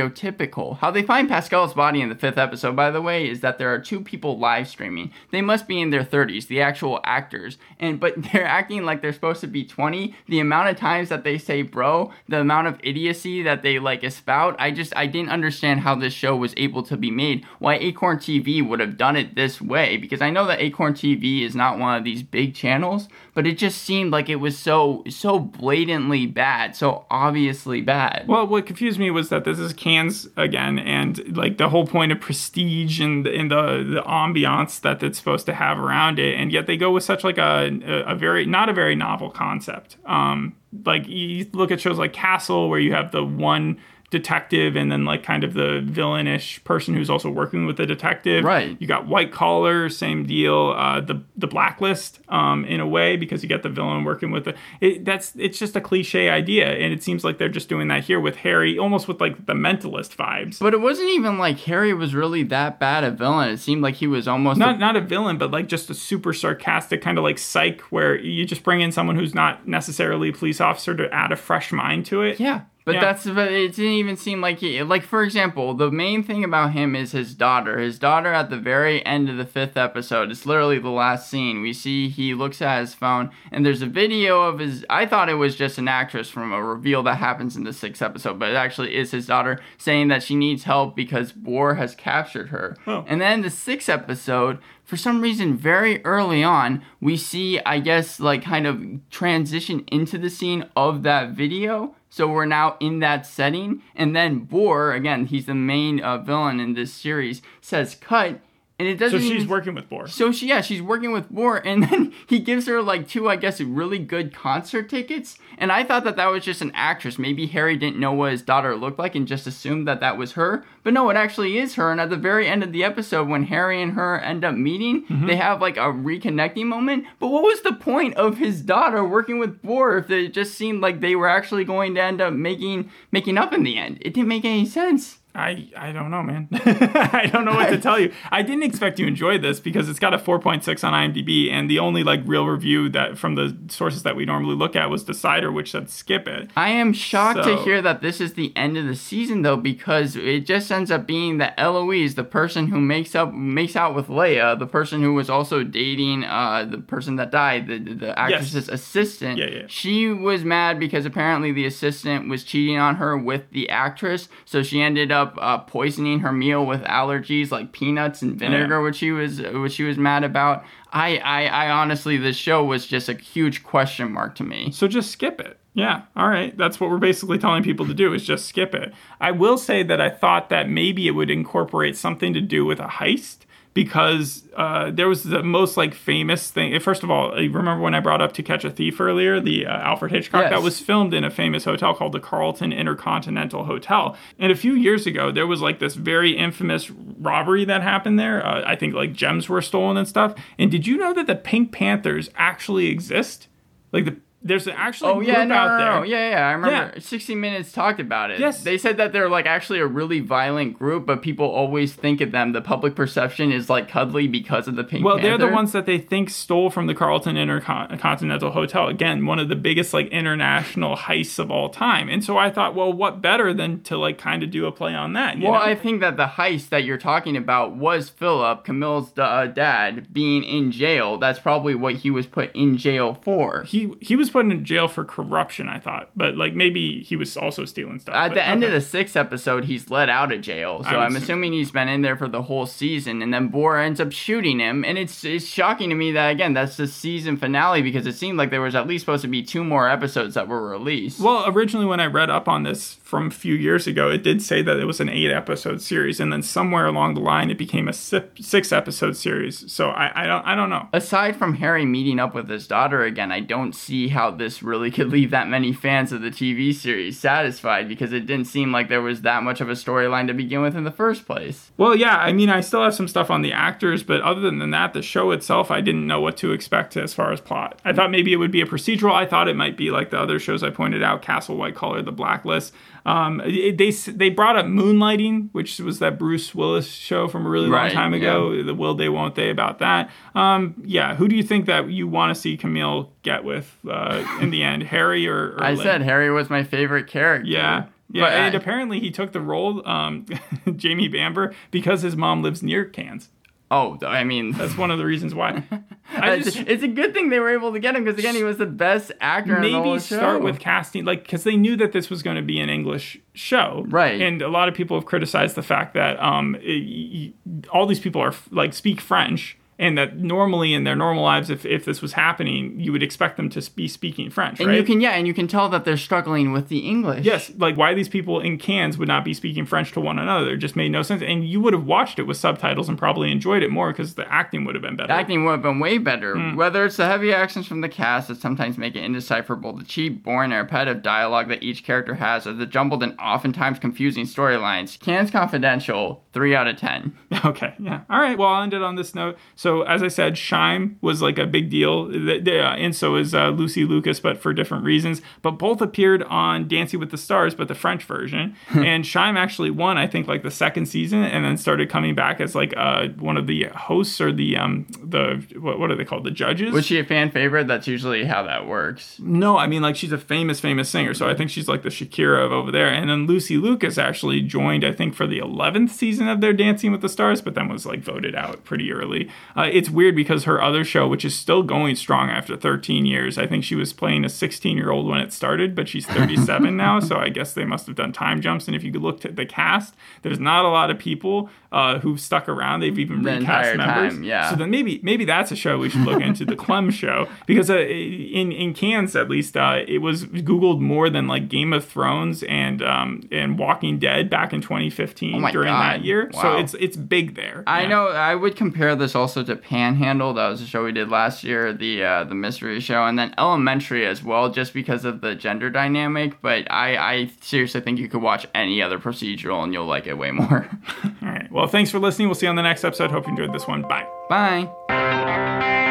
stereotypical. 0.00 0.78
How 0.78 0.90
they 0.90 1.02
find 1.02 1.28
Pascal's 1.28 1.74
body 1.74 2.00
in 2.00 2.08
the 2.08 2.14
fifth 2.14 2.38
episode, 2.38 2.76
by 2.76 2.90
the 2.90 3.02
way, 3.02 3.28
is 3.28 3.40
that 3.40 3.58
there 3.58 3.72
are 3.72 3.78
two 3.78 4.00
people 4.00 4.38
live 4.38 4.68
streaming. 4.68 5.10
They 5.30 5.42
must 5.42 5.66
be 5.68 5.80
in 5.80 5.90
their 5.90 6.04
30s, 6.04 6.46
the 6.46 6.60
actual 6.60 7.00
actors, 7.04 7.58
and 7.78 7.98
but 8.00 8.14
they're 8.32 8.46
acting 8.46 8.84
like 8.84 9.02
they're 9.02 9.12
supposed 9.12 9.40
to 9.42 9.46
be 9.46 9.64
20. 9.64 10.14
The 10.28 10.40
amount 10.40 10.68
of 10.70 10.76
times 10.76 11.08
that 11.08 11.24
they 11.24 11.38
say 11.38 11.62
bro, 11.62 12.12
the 12.28 12.40
amount 12.40 12.68
of 12.68 12.80
idiocy 12.82 13.42
that 13.42 13.62
they 13.62 13.78
like 13.78 14.04
espout, 14.04 14.56
I 14.58 14.70
just 14.70 14.94
I 14.96 15.06
didn't 15.06 15.30
understand 15.30 15.80
how 15.80 15.94
this 15.94 16.12
show 16.12 16.36
was 16.36 16.54
able 16.56 16.82
to 16.84 16.96
be 16.96 17.10
made. 17.10 17.44
Why 17.58 17.76
Acorn 17.76 18.18
TV 18.18 18.66
would 18.66 18.80
have 18.80 18.96
done 18.96 19.16
it 19.16 19.34
this 19.34 19.60
way 19.60 19.96
because 19.96 20.20
I 20.20 20.30
know 20.30 20.46
that 20.46 20.60
Acorn 20.60 20.85
TV 20.94 21.42
is 21.42 21.54
not 21.54 21.78
one 21.78 21.96
of 21.96 22.04
these 22.04 22.22
big 22.22 22.54
channels, 22.54 23.08
but 23.34 23.46
it 23.46 23.58
just 23.58 23.82
seemed 23.82 24.12
like 24.12 24.28
it 24.28 24.36
was 24.36 24.58
so 24.58 25.04
so 25.08 25.38
blatantly 25.38 26.26
bad, 26.26 26.74
so 26.76 27.06
obviously 27.10 27.80
bad. 27.80 28.24
Well, 28.26 28.46
what 28.46 28.66
confused 28.66 28.98
me 28.98 29.10
was 29.10 29.28
that 29.28 29.44
this 29.44 29.58
is 29.58 29.72
Cannes 29.72 30.28
again, 30.36 30.78
and 30.78 31.36
like 31.36 31.58
the 31.58 31.68
whole 31.68 31.86
point 31.86 32.12
of 32.12 32.20
prestige 32.20 33.00
and 33.00 33.26
in 33.26 33.48
the 33.48 33.84
the 33.84 34.02
ambiance 34.02 34.80
that 34.80 35.02
it's 35.02 35.18
supposed 35.18 35.46
to 35.46 35.54
have 35.54 35.78
around 35.78 36.18
it, 36.18 36.34
and 36.38 36.52
yet 36.52 36.66
they 36.66 36.76
go 36.76 36.90
with 36.90 37.04
such 37.04 37.24
like 37.24 37.38
a 37.38 37.78
a, 37.86 38.12
a 38.12 38.14
very 38.14 38.46
not 38.46 38.68
a 38.68 38.72
very 38.72 38.94
novel 38.94 39.30
concept. 39.30 39.96
Um, 40.06 40.56
like 40.84 41.06
you 41.08 41.46
look 41.52 41.70
at 41.70 41.80
shows 41.80 41.98
like 41.98 42.12
Castle, 42.12 42.68
where 42.68 42.80
you 42.80 42.92
have 42.92 43.12
the 43.12 43.24
one 43.24 43.78
detective 44.10 44.76
and 44.76 44.90
then 44.90 45.04
like 45.04 45.22
kind 45.22 45.42
of 45.44 45.54
the 45.54 45.82
villainish 45.84 46.62
person 46.64 46.94
who's 46.94 47.10
also 47.10 47.28
working 47.30 47.66
with 47.66 47.76
the 47.76 47.86
detective. 47.86 48.44
Right. 48.44 48.76
You 48.80 48.86
got 48.86 49.06
White 49.06 49.32
Collar, 49.32 49.88
same 49.88 50.24
deal. 50.26 50.74
Uh, 50.76 51.00
the 51.00 51.22
the 51.36 51.46
Blacklist, 51.46 52.20
um, 52.28 52.64
in 52.64 52.80
a 52.80 52.86
way, 52.86 53.16
because 53.16 53.42
you 53.42 53.48
get 53.48 53.62
the 53.62 53.68
villain 53.68 54.04
working 54.04 54.30
with 54.30 54.44
the. 54.44 54.54
It, 54.80 55.04
that's 55.04 55.32
it's 55.36 55.58
just 55.58 55.76
a 55.76 55.80
cliche 55.80 56.30
idea, 56.30 56.66
and 56.72 56.92
it 56.92 57.02
seems 57.02 57.24
like 57.24 57.38
they're 57.38 57.48
just 57.48 57.68
doing 57.68 57.88
that 57.88 58.04
here 58.04 58.20
with 58.20 58.36
Harry, 58.36 58.78
almost 58.78 59.08
with 59.08 59.20
like 59.20 59.46
the 59.46 59.54
Mentalist 59.54 60.16
vibes. 60.16 60.58
But 60.58 60.74
it 60.74 60.80
wasn't 60.80 61.10
even 61.10 61.38
like 61.38 61.58
Harry 61.60 61.92
was 61.92 62.14
really 62.14 62.42
that 62.44 62.78
bad 62.78 63.04
a 63.04 63.10
villain. 63.10 63.50
It 63.50 63.58
seemed 63.58 63.82
like 63.82 63.96
he 63.96 64.06
was 64.06 64.28
almost 64.28 64.58
Not 64.58 64.76
a- 64.76 64.78
not 64.78 64.96
a 64.96 65.00
villain, 65.00 65.36
but 65.38 65.50
like 65.50 65.68
just 65.68 65.90
a 65.90 65.94
super 65.94 66.32
sarcastic 66.32 67.02
kind 67.02 67.18
of 67.18 67.24
like 67.24 67.38
psych, 67.38 67.80
where 67.90 68.16
you 68.18 68.44
just 68.46 68.62
bring 68.62 68.80
in 68.80 68.92
someone 68.92 69.16
who's 69.16 69.34
not 69.34 69.66
necessarily 69.66 70.28
a 70.28 70.32
police 70.32 70.60
officer 70.60 70.94
to 70.94 71.12
add 71.12 71.32
a 71.32 71.36
fresh 71.36 71.72
mind 71.72 72.06
to 72.06 72.22
it. 72.22 72.38
Yeah, 72.40 72.62
but 72.86 72.94
Yeah. 72.94 73.00
that's 73.02 73.26
but 73.26 73.52
it 73.52 73.74
didn't 73.74 73.92
even 73.92 74.16
seem 74.16 74.40
like 74.40 74.60
he 74.60 74.82
like 74.82 75.02
for 75.02 75.22
example, 75.22 75.74
the 75.74 75.90
main 75.90 76.22
thing 76.22 76.42
about 76.44 76.72
him 76.72 76.96
is 76.96 77.12
his 77.12 77.34
daughter. 77.34 77.78
His 77.78 77.98
daughter 77.98 78.32
at 78.32 78.48
the 78.48 78.56
very 78.56 79.04
end 79.04 79.28
of 79.28 79.36
the 79.36 79.44
fifth 79.44 79.76
episode. 79.76 80.30
It's 80.30 80.46
literally 80.46 80.78
the 80.78 80.88
last 80.88 81.28
scene. 81.28 81.60
We 81.60 81.74
see 81.74 82.08
he 82.08 82.32
looks 82.32 82.62
at 82.62 82.80
his 82.80 82.94
phone 82.94 83.30
and 83.52 83.66
there's 83.66 83.82
a 83.82 83.86
video 83.86 84.42
of 84.42 84.60
his 84.60 84.86
I 84.88 85.04
thought 85.04 85.28
it 85.28 85.34
was 85.34 85.56
just 85.56 85.76
an 85.76 85.88
actress 85.88 86.30
from 86.30 86.52
a 86.52 86.62
reveal 86.62 87.02
that 87.02 87.16
happens 87.16 87.56
in 87.56 87.64
the 87.64 87.72
sixth 87.74 88.00
episode, 88.00 88.38
but 88.38 88.50
it 88.50 88.56
actually 88.56 88.96
is 88.96 89.10
his 89.10 89.26
daughter 89.26 89.60
saying 89.76 90.08
that 90.08 90.22
she 90.22 90.36
needs 90.36 90.62
help 90.64 90.94
because 90.96 91.32
Boar 91.32 91.74
has 91.74 91.94
captured 91.96 92.48
her. 92.50 92.76
Oh. 92.86 93.04
And 93.08 93.20
then 93.20 93.42
the 93.42 93.50
sixth 93.50 93.88
episode, 93.88 94.58
for 94.84 94.96
some 94.96 95.20
reason, 95.20 95.56
very 95.56 96.04
early 96.04 96.44
on, 96.44 96.82
we 97.00 97.16
see, 97.16 97.58
I 97.66 97.80
guess, 97.80 98.20
like 98.20 98.44
kind 98.44 98.66
of 98.68 98.80
transition 99.10 99.84
into 99.90 100.16
the 100.18 100.30
scene 100.30 100.64
of 100.76 101.02
that 101.02 101.30
video. 101.30 101.96
So 102.16 102.26
we're 102.26 102.46
now 102.46 102.78
in 102.80 103.00
that 103.00 103.26
setting. 103.26 103.82
And 103.94 104.16
then 104.16 104.38
Boar, 104.38 104.92
again, 104.92 105.26
he's 105.26 105.44
the 105.44 105.54
main 105.54 106.00
uh, 106.00 106.16
villain 106.16 106.60
in 106.60 106.72
this 106.72 106.90
series, 106.90 107.42
says 107.60 107.94
cut. 107.94 108.40
And 108.78 108.86
it 108.86 108.96
doesn't. 108.98 109.20
So 109.20 109.22
she's 109.24 109.32
even- 109.36 109.48
working 109.48 109.74
with 109.74 109.88
Boar. 109.88 110.06
so 110.06 110.30
she, 110.32 110.48
yeah, 110.48 110.60
she's 110.60 110.82
working 110.82 111.10
with 111.10 111.30
Boar, 111.30 111.56
and 111.66 111.82
then 111.90 112.12
he 112.26 112.38
gives 112.38 112.66
her 112.66 112.82
like 112.82 113.08
two, 113.08 113.26
I 113.28 113.36
guess, 113.36 113.58
really 113.60 113.98
good 113.98 114.34
concert 114.34 114.90
tickets. 114.90 115.38
And 115.56 115.72
I 115.72 115.82
thought 115.82 116.04
that 116.04 116.16
that 116.16 116.26
was 116.26 116.44
just 116.44 116.60
an 116.60 116.72
actress. 116.74 117.18
Maybe 117.18 117.46
Harry 117.46 117.78
didn't 117.78 117.98
know 117.98 118.12
what 118.12 118.32
his 118.32 118.42
daughter 118.42 118.76
looked 118.76 118.98
like 118.98 119.14
and 119.14 119.26
just 119.26 119.46
assumed 119.46 119.88
that 119.88 120.00
that 120.00 120.18
was 120.18 120.32
her. 120.32 120.64
But 120.84 120.92
no, 120.92 121.08
it 121.08 121.16
actually 121.16 121.56
is 121.56 121.76
her. 121.76 121.90
And 121.90 122.00
at 122.02 122.10
the 122.10 122.16
very 122.18 122.46
end 122.46 122.62
of 122.62 122.72
the 122.72 122.84
episode, 122.84 123.28
when 123.28 123.44
Harry 123.44 123.80
and 123.80 123.92
her 123.94 124.20
end 124.20 124.44
up 124.44 124.54
meeting, 124.54 125.04
Mm-hmm. 125.06 125.26
they 125.26 125.36
have 125.36 125.62
like 125.62 125.78
a 125.78 125.92
reconnecting 125.92 126.66
moment. 126.66 127.06
But 127.18 127.28
what 127.28 127.42
was 127.44 127.62
the 127.62 127.72
point 127.72 128.14
of 128.16 128.36
his 128.36 128.60
daughter 128.60 129.02
working 129.02 129.38
with 129.38 129.62
Boar 129.62 129.96
if 129.96 130.10
it 130.10 130.34
just 130.34 130.54
seemed 130.54 130.82
like 130.82 131.00
they 131.00 131.16
were 131.16 131.28
actually 131.28 131.64
going 131.64 131.94
to 131.94 132.02
end 132.02 132.20
up 132.20 132.34
making 132.34 132.90
making 133.10 133.38
up 133.38 133.52
in 133.54 133.62
the 133.62 133.78
end? 133.78 133.98
It 134.02 134.12
didn't 134.12 134.28
make 134.28 134.44
any 134.44 134.66
sense. 134.66 135.18
I, 135.36 135.68
I 135.76 135.92
don't 135.92 136.10
know, 136.10 136.22
man. 136.22 136.48
I 136.52 137.28
don't 137.30 137.44
know 137.44 137.52
what 137.52 137.68
to 137.68 137.78
tell 137.80 138.00
you. 138.00 138.12
I 138.30 138.40
didn't 138.42 138.62
expect 138.62 138.98
you 138.98 139.06
enjoy 139.06 139.36
this 139.38 139.60
because 139.60 139.88
it's 139.88 139.98
got 139.98 140.14
a 140.14 140.18
4.6 140.18 140.82
on 140.82 140.92
IMDb, 140.94 141.50
and 141.52 141.68
the 141.68 141.78
only 141.78 142.02
like 142.02 142.20
real 142.24 142.46
review 142.46 142.88
that 142.90 143.18
from 143.18 143.34
the 143.34 143.56
sources 143.68 144.02
that 144.04 144.16
we 144.16 144.24
normally 144.24 144.56
look 144.56 144.74
at 144.74 144.88
was 144.88 145.04
Decider, 145.04 145.52
which 145.52 145.72
said 145.72 145.90
skip 145.90 146.26
it. 146.26 146.50
I 146.56 146.70
am 146.70 146.94
shocked 146.94 147.44
to 147.44 147.56
hear 147.58 147.82
that 147.82 148.00
this 148.00 148.20
is 148.20 148.32
the 148.32 148.56
end 148.56 148.78
of 148.78 148.86
the 148.86 148.96
season 148.96 149.42
though, 149.42 149.58
because 149.58 150.16
it 150.16 150.46
just 150.46 150.72
ends 150.72 150.90
up 150.90 151.06
being 151.06 151.36
that 151.38 151.54
Eloise, 151.58 152.14
the 152.14 152.24
person 152.24 152.68
who 152.68 152.80
makes 152.80 153.14
up 153.14 153.34
makes 153.34 153.76
out 153.76 153.94
with 153.94 154.08
Leia, 154.08 154.58
the 154.58 154.66
person 154.66 155.02
who 155.02 155.12
was 155.12 155.28
also 155.28 155.62
dating 155.62 156.24
uh, 156.24 156.64
the 156.64 156.78
person 156.78 157.16
that 157.16 157.30
died, 157.30 157.66
the 157.66 157.78
the 157.78 158.18
actress's 158.18 158.70
assistant. 158.70 159.38
Yeah, 159.38 159.46
yeah. 159.46 159.62
She 159.68 160.08
was 160.08 160.44
mad 160.44 160.80
because 160.80 161.04
apparently 161.04 161.52
the 161.52 161.66
assistant 161.66 162.30
was 162.30 162.42
cheating 162.42 162.78
on 162.78 162.96
her 162.96 163.18
with 163.18 163.50
the 163.50 163.68
actress, 163.68 164.28
so 164.46 164.62
she 164.62 164.80
ended 164.80 165.12
up 165.12 165.25
uh, 165.38 165.58
poisoning 165.58 166.20
her 166.20 166.32
meal 166.32 166.64
with 166.66 166.82
allergies 166.82 167.50
like 167.50 167.72
peanuts 167.72 168.22
and 168.22 168.38
vinegar, 168.38 168.76
Yeah. 168.76 168.82
which 168.82 168.96
she 168.96 169.10
was 169.12 169.40
which 169.40 169.72
she 169.72 169.84
was 169.84 169.96
mad 169.98 170.24
about. 170.24 170.64
I, 170.92 171.18
I 171.18 171.46
I 171.46 171.70
honestly, 171.70 172.16
this 172.16 172.36
show 172.36 172.64
was 172.64 172.86
just 172.86 173.08
a 173.08 173.14
huge 173.14 173.62
question 173.62 174.12
mark 174.12 174.34
to 174.36 174.44
me. 174.44 174.70
So 174.72 174.88
just 174.88 175.10
skip 175.10 175.40
it. 175.40 175.58
Yeah, 175.74 176.02
all 176.16 176.28
right. 176.28 176.56
That's 176.56 176.80
what 176.80 176.88
we're 176.88 176.96
basically 176.98 177.36
telling 177.38 177.62
people 177.62 177.86
to 177.86 177.92
do 177.92 178.14
is 178.14 178.24
just 178.24 178.46
skip 178.46 178.74
it. 178.74 178.94
I 179.20 179.30
will 179.32 179.58
say 179.58 179.82
that 179.82 180.00
I 180.00 180.08
thought 180.08 180.48
that 180.48 180.70
maybe 180.70 181.06
it 181.06 181.10
would 181.10 181.30
incorporate 181.30 181.96
something 181.98 182.32
to 182.32 182.40
do 182.40 182.64
with 182.64 182.80
a 182.80 182.84
heist 182.86 183.40
because 183.76 184.48
uh, 184.56 184.90
there 184.90 185.06
was 185.06 185.22
the 185.24 185.42
most 185.42 185.76
like 185.76 185.94
famous 185.94 186.50
thing. 186.50 186.80
First 186.80 187.02
of 187.02 187.10
all, 187.10 187.38
you 187.38 187.52
remember 187.52 187.82
when 187.82 187.94
I 187.94 188.00
brought 188.00 188.22
up 188.22 188.32
To 188.32 188.42
Catch 188.42 188.64
a 188.64 188.70
Thief 188.70 188.98
earlier, 188.98 189.38
the 189.38 189.66
uh, 189.66 189.70
Alfred 189.70 190.12
Hitchcock 190.12 190.44
Yes. 190.44 190.50
that 190.50 190.62
was 190.62 190.80
filmed 190.80 191.12
in 191.12 191.24
a 191.24 191.30
famous 191.30 191.64
hotel 191.64 191.94
called 191.94 192.12
the 192.12 192.18
Carlton 192.20 192.72
Intercontinental 192.72 193.64
Hotel. 193.64 194.16
And 194.38 194.50
a 194.50 194.56
few 194.56 194.72
years 194.72 195.06
ago, 195.06 195.30
there 195.30 195.46
was 195.46 195.60
like 195.60 195.78
this 195.78 195.94
very 195.94 196.34
infamous 196.34 196.90
robbery 196.90 197.66
that 197.66 197.82
happened 197.82 198.18
there. 198.18 198.44
Uh, 198.46 198.62
I 198.66 198.76
think 198.76 198.94
like 198.94 199.12
gems 199.12 199.46
were 199.46 199.60
stolen 199.60 199.98
and 199.98 200.08
stuff. 200.08 200.34
And 200.58 200.70
did 200.70 200.86
you 200.86 200.96
know 200.96 201.12
that 201.12 201.26
the 201.26 201.36
Pink 201.36 201.70
Panthers 201.70 202.30
actually 202.34 202.86
exist? 202.86 203.48
Like 203.92 204.06
the 204.06 204.16
there's 204.46 204.68
actually 204.68 205.10
Oh 205.12 205.20
a 205.20 205.24
yeah, 205.24 205.34
group 205.36 205.48
no, 205.48 205.54
out 205.54 205.68
no, 205.68 205.84
there. 205.84 205.94
no, 205.96 206.02
yeah, 206.04 206.30
yeah. 206.30 206.48
I 206.48 206.52
remember 206.52 206.92
Yeah. 206.96 207.00
60 207.00 207.34
Minutes 207.34 207.72
talked 207.72 208.00
about 208.00 208.30
it. 208.30 208.38
Yes. 208.40 208.62
they 208.62 208.78
said 208.78 208.96
that 208.96 209.12
they're 209.12 209.28
like 209.28 209.46
actually 209.46 209.80
a 209.80 209.86
really 209.86 210.20
violent 210.20 210.78
group, 210.78 211.06
but 211.06 211.22
people 211.22 211.46
always 211.46 211.92
think 211.94 212.20
of 212.20 212.32
them. 212.32 212.52
The 212.52 212.60
public 212.62 212.94
perception 212.94 213.52
is 213.52 213.68
like 213.68 213.88
cuddly 213.88 214.26
because 214.28 214.68
of 214.68 214.76
the 214.76 214.84
Pink 214.84 215.04
Well, 215.04 215.18
they're 215.18 215.38
the 215.38 215.48
ones 215.48 215.72
that 215.72 215.86
they 215.86 215.98
think 215.98 216.30
stole 216.30 216.70
from 216.70 216.86
the 216.86 216.94
Carlton 216.94 217.36
Intercontinental 217.36 218.50
Hotel. 218.50 218.88
Again, 218.88 219.26
one 219.26 219.38
of 219.38 219.48
the 219.48 219.56
biggest 219.56 219.92
like 219.92 220.08
international 220.08 220.96
heists 220.96 221.38
of 221.38 221.50
all 221.50 221.68
time. 221.68 222.08
And 222.08 222.24
so 222.24 222.36
I 222.38 222.50
thought, 222.50 222.74
well, 222.74 222.92
what 222.92 223.20
better 223.20 223.52
than 223.52 223.82
to 223.84 223.96
like 223.96 224.18
kind 224.18 224.42
of 224.42 224.50
do 224.50 224.66
a 224.66 224.72
play 224.72 224.94
on 224.94 225.12
that? 225.14 225.38
Well, 225.38 225.52
know? 225.52 225.58
I 225.58 225.74
think 225.74 226.00
that 226.00 226.16
the 226.16 226.26
heist 226.26 226.68
that 226.70 226.84
you're 226.84 226.98
talking 226.98 227.36
about 227.36 227.76
was 227.76 228.08
Philip, 228.08 228.64
Camille's 228.64 229.12
uh, 229.18 229.46
dad, 229.46 230.12
being 230.12 230.42
in 230.44 230.70
jail. 230.72 231.18
That's 231.18 231.38
probably 231.38 231.74
what 231.74 231.96
he 231.96 232.10
was 232.10 232.26
put 232.26 232.54
in 232.54 232.76
jail 232.76 233.18
for. 233.22 233.62
he 233.64 233.92
he 234.00 234.16
was 234.16 234.30
put 234.36 234.44
in 234.52 234.64
jail 234.64 234.86
for 234.86 235.04
corruption. 235.04 235.68
I 235.68 235.78
thought, 235.78 236.10
but 236.14 236.36
like 236.36 236.54
maybe 236.54 237.02
he 237.02 237.16
was 237.16 237.36
also 237.36 237.64
stealing 237.64 237.98
stuff. 237.98 238.14
At 238.14 238.28
but, 238.28 238.34
the 238.34 238.46
end 238.46 238.64
of 238.64 238.70
the 238.70 238.80
sixth 238.82 239.16
episode, 239.16 239.64
he's 239.64 239.90
let 239.90 240.10
out 240.10 240.30
of 240.30 240.42
jail. 240.42 240.82
So 240.84 240.90
I'm 240.90 241.16
s- 241.16 241.22
assuming 241.22 241.54
he's 241.54 241.70
been 241.70 241.88
in 241.88 242.02
there 242.02 242.16
for 242.16 242.28
the 242.28 242.42
whole 242.42 242.66
season, 242.66 243.22
and 243.22 243.32
then 243.32 243.48
Boar 243.48 243.78
ends 243.78 243.98
up 243.98 244.12
shooting 244.12 244.58
him. 244.58 244.84
And 244.84 244.98
it's 244.98 245.24
it's 245.24 245.46
shocking 245.46 245.88
to 245.88 245.94
me 245.94 246.12
that 246.12 246.28
again 246.28 246.52
that's 246.52 246.76
the 246.76 246.86
season 246.86 247.36
finale 247.38 247.80
because 247.80 248.06
it 248.06 248.14
seemed 248.14 248.36
like 248.36 248.50
there 248.50 248.60
was 248.60 248.74
at 248.74 248.86
least 248.86 249.02
supposed 249.02 249.22
to 249.22 249.28
be 249.28 249.42
two 249.42 249.64
more 249.64 249.88
episodes 249.88 250.34
that 250.34 250.48
were 250.48 250.68
released. 250.68 251.20
Well, 251.20 251.44
originally 251.46 251.86
when 251.86 252.00
I 252.00 252.06
read 252.06 252.28
up 252.28 252.46
on 252.46 252.62
this 252.62 252.94
from 253.06 253.28
a 253.28 253.30
few 253.30 253.54
years 253.54 253.86
ago, 253.86 254.10
it 254.10 254.24
did 254.24 254.42
say 254.42 254.62
that 254.62 254.80
it 254.80 254.84
was 254.84 254.98
an 254.98 255.08
eight 255.08 255.30
episode 255.30 255.80
series, 255.80 256.18
and 256.18 256.32
then 256.32 256.42
somewhere 256.42 256.86
along 256.86 257.14
the 257.14 257.20
line 257.20 257.52
it 257.52 257.56
became 257.56 257.86
a 257.86 257.92
six 257.92 258.72
episode 258.72 259.16
series. 259.16 259.72
So 259.72 259.90
I, 259.90 260.24
I 260.24 260.26
don't 260.26 260.44
I 260.44 260.56
don't 260.56 260.70
know. 260.70 260.88
Aside 260.92 261.36
from 261.36 261.54
Harry 261.54 261.84
meeting 261.84 262.18
up 262.18 262.34
with 262.34 262.48
his 262.48 262.66
daughter 262.66 263.04
again, 263.04 263.30
I 263.30 263.38
don't 263.38 263.76
see 263.76 264.08
how 264.08 264.32
this 264.32 264.60
really 264.60 264.90
could 264.90 265.08
leave 265.08 265.30
that 265.30 265.46
many 265.46 265.72
fans 265.72 266.10
of 266.10 266.20
the 266.20 266.30
TV 266.30 266.74
series 266.74 267.16
satisfied 267.16 267.88
because 267.88 268.12
it 268.12 268.26
didn't 268.26 268.48
seem 268.48 268.72
like 268.72 268.88
there 268.88 269.00
was 269.00 269.22
that 269.22 269.44
much 269.44 269.60
of 269.60 269.68
a 269.68 269.74
storyline 269.74 270.26
to 270.26 270.34
begin 270.34 270.60
with 270.62 270.76
in 270.76 270.82
the 270.82 270.90
first 270.90 271.26
place. 271.26 271.70
Well, 271.76 271.94
yeah, 271.94 272.16
I 272.16 272.32
mean, 272.32 272.50
I 272.50 272.60
still 272.60 272.82
have 272.82 272.94
some 272.96 273.06
stuff 273.06 273.30
on 273.30 273.42
the 273.42 273.52
actors, 273.52 274.02
but 274.02 274.20
other 274.22 274.40
than 274.40 274.70
that, 274.70 274.94
the 274.94 275.02
show 275.02 275.30
itself, 275.30 275.70
I 275.70 275.80
didn't 275.80 276.08
know 276.08 276.20
what 276.20 276.36
to 276.38 276.50
expect 276.50 276.96
as 276.96 277.14
far 277.14 277.32
as 277.32 277.40
plot. 277.40 277.80
I 277.84 277.92
thought 277.92 278.10
maybe 278.10 278.32
it 278.32 278.36
would 278.36 278.50
be 278.50 278.62
a 278.62 278.66
procedural. 278.66 279.12
I 279.12 279.26
thought 279.26 279.46
it 279.46 279.54
might 279.54 279.76
be 279.76 279.92
like 279.92 280.10
the 280.10 280.18
other 280.18 280.40
shows 280.40 280.64
I 280.64 280.70
pointed 280.70 281.04
out, 281.04 281.22
Castle 281.22 281.56
White 281.56 281.76
Collar, 281.76 282.02
The 282.02 282.10
Blacklist. 282.10 282.74
Um, 283.06 283.40
it- 283.44 283.78
they 283.78 283.90
they 283.90 284.30
brought 284.30 284.56
up 284.56 284.66
Moonlighting, 284.66 285.50
which 285.52 285.78
was 285.78 286.00
that 286.00 286.18
Bruce 286.18 286.54
Willis 286.54 286.90
show 286.90 287.28
from 287.28 287.46
a 287.46 287.48
really 287.48 287.66
long 287.68 287.72
Right, 287.80 287.92
time 287.92 288.12
ago. 288.12 288.62
The 288.62 288.74
will 288.74 288.94
they, 288.94 289.08
won't 289.08 289.34
they 289.36 289.48
about 289.48 289.78
that. 289.78 290.10
Um, 290.34 290.74
yeah, 290.84 291.14
who 291.14 291.28
do 291.28 291.36
you 291.36 291.42
think 291.44 291.66
that 291.66 291.88
you 291.88 292.08
want 292.08 292.34
to 292.34 292.40
see 292.40 292.56
Camille 292.56 293.12
get 293.22 293.44
with 293.44 293.78
uh, 293.88 294.24
in 294.40 294.50
the 294.50 294.62
end, 294.62 294.82
Harry 294.84 295.28
or? 295.28 295.52
or 295.54 295.62
I 295.62 295.72
Lynn? 295.74 295.82
said 295.84 296.02
Harry 296.02 296.30
was 296.30 296.50
my 296.50 296.64
favorite 296.64 297.06
character. 297.06 297.48
Yeah. 297.48 297.84
Yeah, 298.08 298.22
But 298.22 298.32
and 298.34 298.54
I- 298.54 298.58
apparently 298.58 299.00
he 299.00 299.10
took 299.10 299.32
the 299.32 299.40
role, 299.40 299.86
um, 299.88 300.26
Jamie 300.76 301.08
Bamber, 301.08 301.52
because 301.72 302.02
his 302.02 302.16
mom 302.16 302.40
lives 302.40 302.62
near 302.62 302.84
Cannes. 302.84 303.28
Oh, 303.68 303.98
I 304.06 304.22
mean, 304.22 304.52
That's 304.52 304.76
one 304.78 304.90
of 304.92 304.98
the 304.98 305.04
reasons 305.04 305.34
why. 305.34 305.64
Just 306.20 306.58
it's 306.58 306.84
a 306.84 306.88
good 306.88 307.12
thing 307.14 307.30
they 307.30 307.40
were 307.40 307.50
able 307.50 307.72
to 307.72 307.80
get 307.80 307.96
him 307.96 308.04
because 308.04 308.16
again, 308.18 308.36
he 308.36 308.44
was 308.44 308.58
the 308.58 308.66
best 308.66 309.10
actor 309.20 309.56
in 309.56 309.62
the 309.62 309.72
whole 309.72 309.84
maybe 309.94 309.98
start 310.00 310.40
with 310.42 310.60
casting, 310.60 311.04
like, 311.04 311.22
because 311.24 311.42
they 311.42 311.56
knew 311.56 311.76
that 311.76 311.90
this 311.92 312.08
was 312.08 312.22
going 312.22 312.36
to 312.36 312.42
be 312.42 312.60
an 312.60 312.70
English 312.70 313.18
show, 313.34 313.84
Right. 313.88 314.20
And 314.20 314.40
a 314.40 314.48
lot 314.48 314.68
of 314.68 314.74
people 314.74 314.96
have 314.96 315.04
criticized 315.04 315.56
the 315.56 315.62
fact 315.62 315.94
that 315.94 316.22
um, 316.22 316.56
it- 316.60 317.34
all 317.70 317.86
these 317.86 318.00
people 318.00 318.20
are 318.22 318.34
like 318.50 318.72
speak 318.72 319.00
French. 319.00 319.58
And 319.78 319.98
that 319.98 320.16
normally 320.16 320.72
in 320.72 320.84
their 320.84 320.96
normal 320.96 321.22
lives, 321.22 321.50
if, 321.50 321.66
if 321.66 321.84
this 321.84 322.00
was 322.00 322.14
happening, 322.14 322.80
you 322.80 322.92
would 322.92 323.02
expect 323.02 323.36
them 323.36 323.50
to 323.50 323.70
be 323.72 323.88
speaking 323.88 324.30
French, 324.30 324.58
and 324.58 324.68
right? 324.68 324.76
you 324.78 324.84
can 324.84 325.00
yeah, 325.00 325.10
and 325.10 325.26
you 325.26 325.34
can 325.34 325.46
tell 325.46 325.68
that 325.68 325.84
they're 325.84 325.96
struggling 325.96 326.52
with 326.52 326.68
the 326.68 326.80
English. 326.80 327.24
Yes, 327.24 327.52
like 327.58 327.76
why 327.76 327.92
these 327.92 328.08
people 328.08 328.40
in 328.40 328.56
Cannes 328.56 328.96
would 328.96 329.08
not 329.08 329.24
be 329.24 329.34
speaking 329.34 329.66
French 329.66 329.92
to 329.92 330.00
one 330.00 330.18
another 330.18 330.56
it 330.56 330.58
just 330.58 330.76
made 330.76 330.90
no 330.90 331.02
sense. 331.02 331.22
And 331.22 331.46
you 331.46 331.60
would 331.60 331.72
have 331.72 331.84
watched 331.84 332.18
it 332.18 332.24
with 332.24 332.36
subtitles 332.36 332.88
and 332.88 332.98
probably 332.98 333.30
enjoyed 333.30 333.62
it 333.62 333.70
more 333.70 333.92
because 333.92 334.14
the 334.14 334.30
acting 334.32 334.64
would 334.64 334.74
have 334.74 334.82
been 334.82 334.96
better. 334.96 335.08
The 335.08 335.14
acting 335.14 335.44
would 335.44 335.52
have 335.52 335.62
been 335.62 335.78
way 335.78 335.98
better. 335.98 336.34
Hmm. 336.34 336.56
Whether 336.56 336.84
it's 336.84 336.96
the 336.96 337.06
heavy 337.06 337.32
accents 337.32 337.68
from 337.68 337.80
the 337.80 337.88
cast 337.88 338.28
that 338.28 338.38
sometimes 338.38 338.78
make 338.78 338.96
it 338.96 339.04
indecipherable, 339.04 339.74
the 339.74 339.84
cheap, 339.84 340.22
boring, 340.22 340.52
or 340.52 340.62
repetitive 340.62 341.02
dialogue 341.02 341.48
that 341.48 341.62
each 341.62 341.84
character 341.84 342.14
has, 342.14 342.46
or 342.46 342.52
the 342.52 342.66
jumbled 342.66 343.02
and 343.02 343.18
oftentimes 343.18 343.78
confusing 343.78 344.24
storylines. 344.24 344.98
Cannes 344.98 345.30
Confidential, 345.30 346.24
3 346.32 346.54
out 346.54 346.66
of 346.66 346.76
10. 346.76 347.16
Okay, 347.44 347.74
yeah. 347.78 348.00
All 348.10 348.18
right. 348.18 348.36
Well, 348.36 348.48
I'll 348.48 348.62
end 348.62 348.74
it 348.74 348.82
on 348.82 348.96
this 348.96 349.14
note. 349.14 349.36
So, 349.54 349.65
as 349.66 350.02
I 350.02 350.08
said, 350.08 350.36
Shy'm 350.36 350.96
was 351.00 351.22
like 351.22 351.38
a 351.38 351.46
big 351.46 351.70
deal, 351.70 352.10
uh, 352.12 352.50
and 352.50 352.94
so 352.94 353.16
is 353.16 353.34
uh, 353.34 353.48
Lucie 353.50 353.84
Lucas, 353.84 354.20
but 354.20 354.38
for 354.38 354.52
different 354.52 354.84
reasons. 354.84 355.22
But 355.42 355.52
both 355.52 355.80
appeared 355.80 356.22
on 356.24 356.68
Dancing 356.68 357.00
with 357.00 357.10
the 357.10 357.18
Stars, 357.18 357.54
but 357.54 357.68
the 357.68 357.74
French 357.74 358.04
version. 358.04 358.56
and 358.74 359.06
Shy'm 359.06 359.36
actually 359.36 359.70
won, 359.70 359.98
I 359.98 360.06
think, 360.06 360.26
like 360.28 360.42
the 360.42 360.50
second 360.50 360.86
season, 360.86 361.22
and 361.22 361.44
then 361.44 361.56
started 361.56 361.90
coming 361.90 362.14
back 362.14 362.40
as 362.40 362.54
like 362.54 362.74
uh, 362.76 363.08
one 363.18 363.36
of 363.36 363.46
the 363.46 363.64
hosts 363.74 364.20
or 364.20 364.32
the 364.32 364.56
um 364.56 364.86
the 365.02 365.44
what, 365.58 365.78
what 365.78 365.90
are 365.90 365.96
they 365.96 366.04
called 366.04 366.24
the 366.24 366.30
judges? 366.30 366.72
Was 366.72 366.86
she 366.86 366.98
a 366.98 367.04
fan 367.04 367.30
favorite? 367.30 367.66
That's 367.66 367.86
usually 367.86 368.24
how 368.24 368.42
that 368.44 368.66
works. 368.66 369.18
No, 369.20 369.56
I 369.56 369.66
mean 369.66 369.82
like 369.82 369.96
she's 369.96 370.12
a 370.12 370.18
famous, 370.18 370.60
famous 370.60 370.88
singer, 370.88 371.14
so 371.14 371.28
I 371.28 371.34
think 371.34 371.50
she's 371.50 371.68
like 371.68 371.82
the 371.82 371.88
Shakira 371.88 372.44
of 372.44 372.52
over 372.52 372.70
there. 372.70 372.88
And 372.88 373.10
then 373.10 373.26
Lucy 373.26 373.56
Lucas 373.56 373.98
actually 373.98 374.40
joined, 374.42 374.84
I 374.84 374.92
think, 374.92 375.14
for 375.14 375.26
the 375.26 375.38
eleventh 375.38 375.92
season 375.92 376.28
of 376.28 376.40
their 376.40 376.52
Dancing 376.52 376.92
with 376.92 377.00
the 377.00 377.08
Stars, 377.08 377.40
but 377.40 377.54
then 377.54 377.68
was 377.68 377.86
like 377.86 378.00
voted 378.00 378.34
out 378.34 378.64
pretty 378.64 378.92
early. 378.92 379.28
Uh, 379.56 379.68
it's 379.72 379.88
weird 379.88 380.14
because 380.14 380.44
her 380.44 380.60
other 380.62 380.84
show, 380.84 381.08
which 381.08 381.24
is 381.24 381.34
still 381.34 381.62
going 381.62 381.96
strong 381.96 382.28
after 382.28 382.56
13 382.56 383.06
years, 383.06 383.38
I 383.38 383.46
think 383.46 383.64
she 383.64 383.74
was 383.74 383.92
playing 383.92 384.24
a 384.24 384.28
16 384.28 384.76
year 384.76 384.90
old 384.90 385.06
when 385.06 385.18
it 385.20 385.32
started, 385.32 385.74
but 385.74 385.88
she's 385.88 386.06
37 386.06 386.76
now, 386.86 387.00
so 387.00 387.16
I 387.16 387.28
guess 387.30 387.54
they 387.54 387.64
must 387.64 387.86
have 387.86 387.96
done 387.96 388.12
time 388.12 388.40
jumps. 388.40 388.66
And 388.66 388.76
if 388.76 388.84
you 388.84 388.92
could 388.92 389.02
look 389.02 389.24
at 389.24 389.36
the 389.36 389.46
cast, 389.46 389.94
there's 390.22 390.38
not 390.38 390.64
a 390.64 390.68
lot 390.68 390.90
of 390.90 390.98
people 390.98 391.48
uh, 391.72 391.98
who've 392.00 392.20
stuck 392.20 392.48
around. 392.48 392.80
They've 392.80 392.98
even 392.98 393.22
The 393.22 393.38
recast 393.38 393.76
members. 393.76 394.14
time, 394.14 394.22
yeah. 394.24 394.50
So 394.50 394.56
then 394.56 394.70
maybe 394.70 395.00
maybe 395.02 395.24
that's 395.24 395.50
a 395.50 395.56
show 395.56 395.78
we 395.78 395.90
should 395.90 396.02
look 396.02 396.22
into, 396.22 396.44
the 396.44 396.56
Clem 396.56 396.90
show, 397.02 397.28
because 397.46 397.70
uh, 397.70 397.78
in 397.78 398.52
in 398.52 398.72
Cannes 398.74 399.14
at 399.16 399.28
least 399.28 399.56
uh, 399.56 399.80
it 399.88 399.98
was 399.98 400.24
googled 400.26 400.80
more 400.80 401.08
than 401.10 401.26
like 401.26 401.48
Game 401.48 401.72
of 401.72 401.84
Thrones 401.84 402.42
and 402.44 402.82
um, 402.82 403.28
and 403.32 403.58
Walking 403.58 403.98
Dead 403.98 404.28
back 404.30 404.52
in 404.52 404.60
2015 404.60 405.44
Oh 405.44 405.50
during 405.50 405.68
God. 405.68 405.82
that 405.82 406.04
year. 406.04 406.30
So 406.32 406.56
it's 406.58 406.74
it's 406.74 406.96
big 406.96 407.34
there. 407.34 407.62
I 407.66 407.82
Yeah. 407.82 407.88
know. 407.88 408.08
I 408.08 408.34
would 408.34 408.54
compare 408.56 408.94
this 408.96 409.14
also 409.14 409.42
to 409.46 409.56
Panhandle. 409.56 410.34
That 410.34 410.48
was 410.48 410.60
a 410.60 410.66
show 410.66 410.84
we 410.84 410.92
did 410.92 411.08
last 411.08 411.44
year, 411.44 411.72
the 411.72 412.04
uh, 412.04 412.24
the 412.24 412.34
mystery 412.34 412.80
show, 412.80 413.04
and 413.04 413.18
then 413.18 413.34
Elementary 413.38 414.06
as 414.06 414.22
well, 414.22 414.50
just 414.50 414.74
because 414.74 415.04
of 415.04 415.20
the 415.20 415.34
gender 415.34 415.70
dynamic. 415.70 416.40
But 416.42 416.70
I, 416.70 416.96
I 416.96 417.30
seriously 417.40 417.80
think 417.80 417.98
you 417.98 418.08
could 418.08 418.22
watch 418.22 418.46
any 418.54 418.82
other 418.82 418.98
procedural 418.98 419.62
and 419.64 419.72
you'll 419.72 419.86
like 419.86 420.06
it 420.06 420.18
way 420.18 420.30
more. 420.30 420.68
All 421.04 421.28
right. 421.28 421.50
Well, 421.50 421.66
thanks 421.66 421.90
for 421.90 421.98
listening. 421.98 422.28
We'll 422.28 422.34
see 422.34 422.46
you 422.46 422.50
on 422.50 422.56
the 422.56 422.62
next 422.62 422.84
episode. 422.84 423.10
Hope 423.10 423.24
you 423.26 423.30
enjoyed 423.30 423.52
this 423.54 423.66
one. 423.66 423.82
Bye. 423.82 424.06
Bye. 424.28 425.85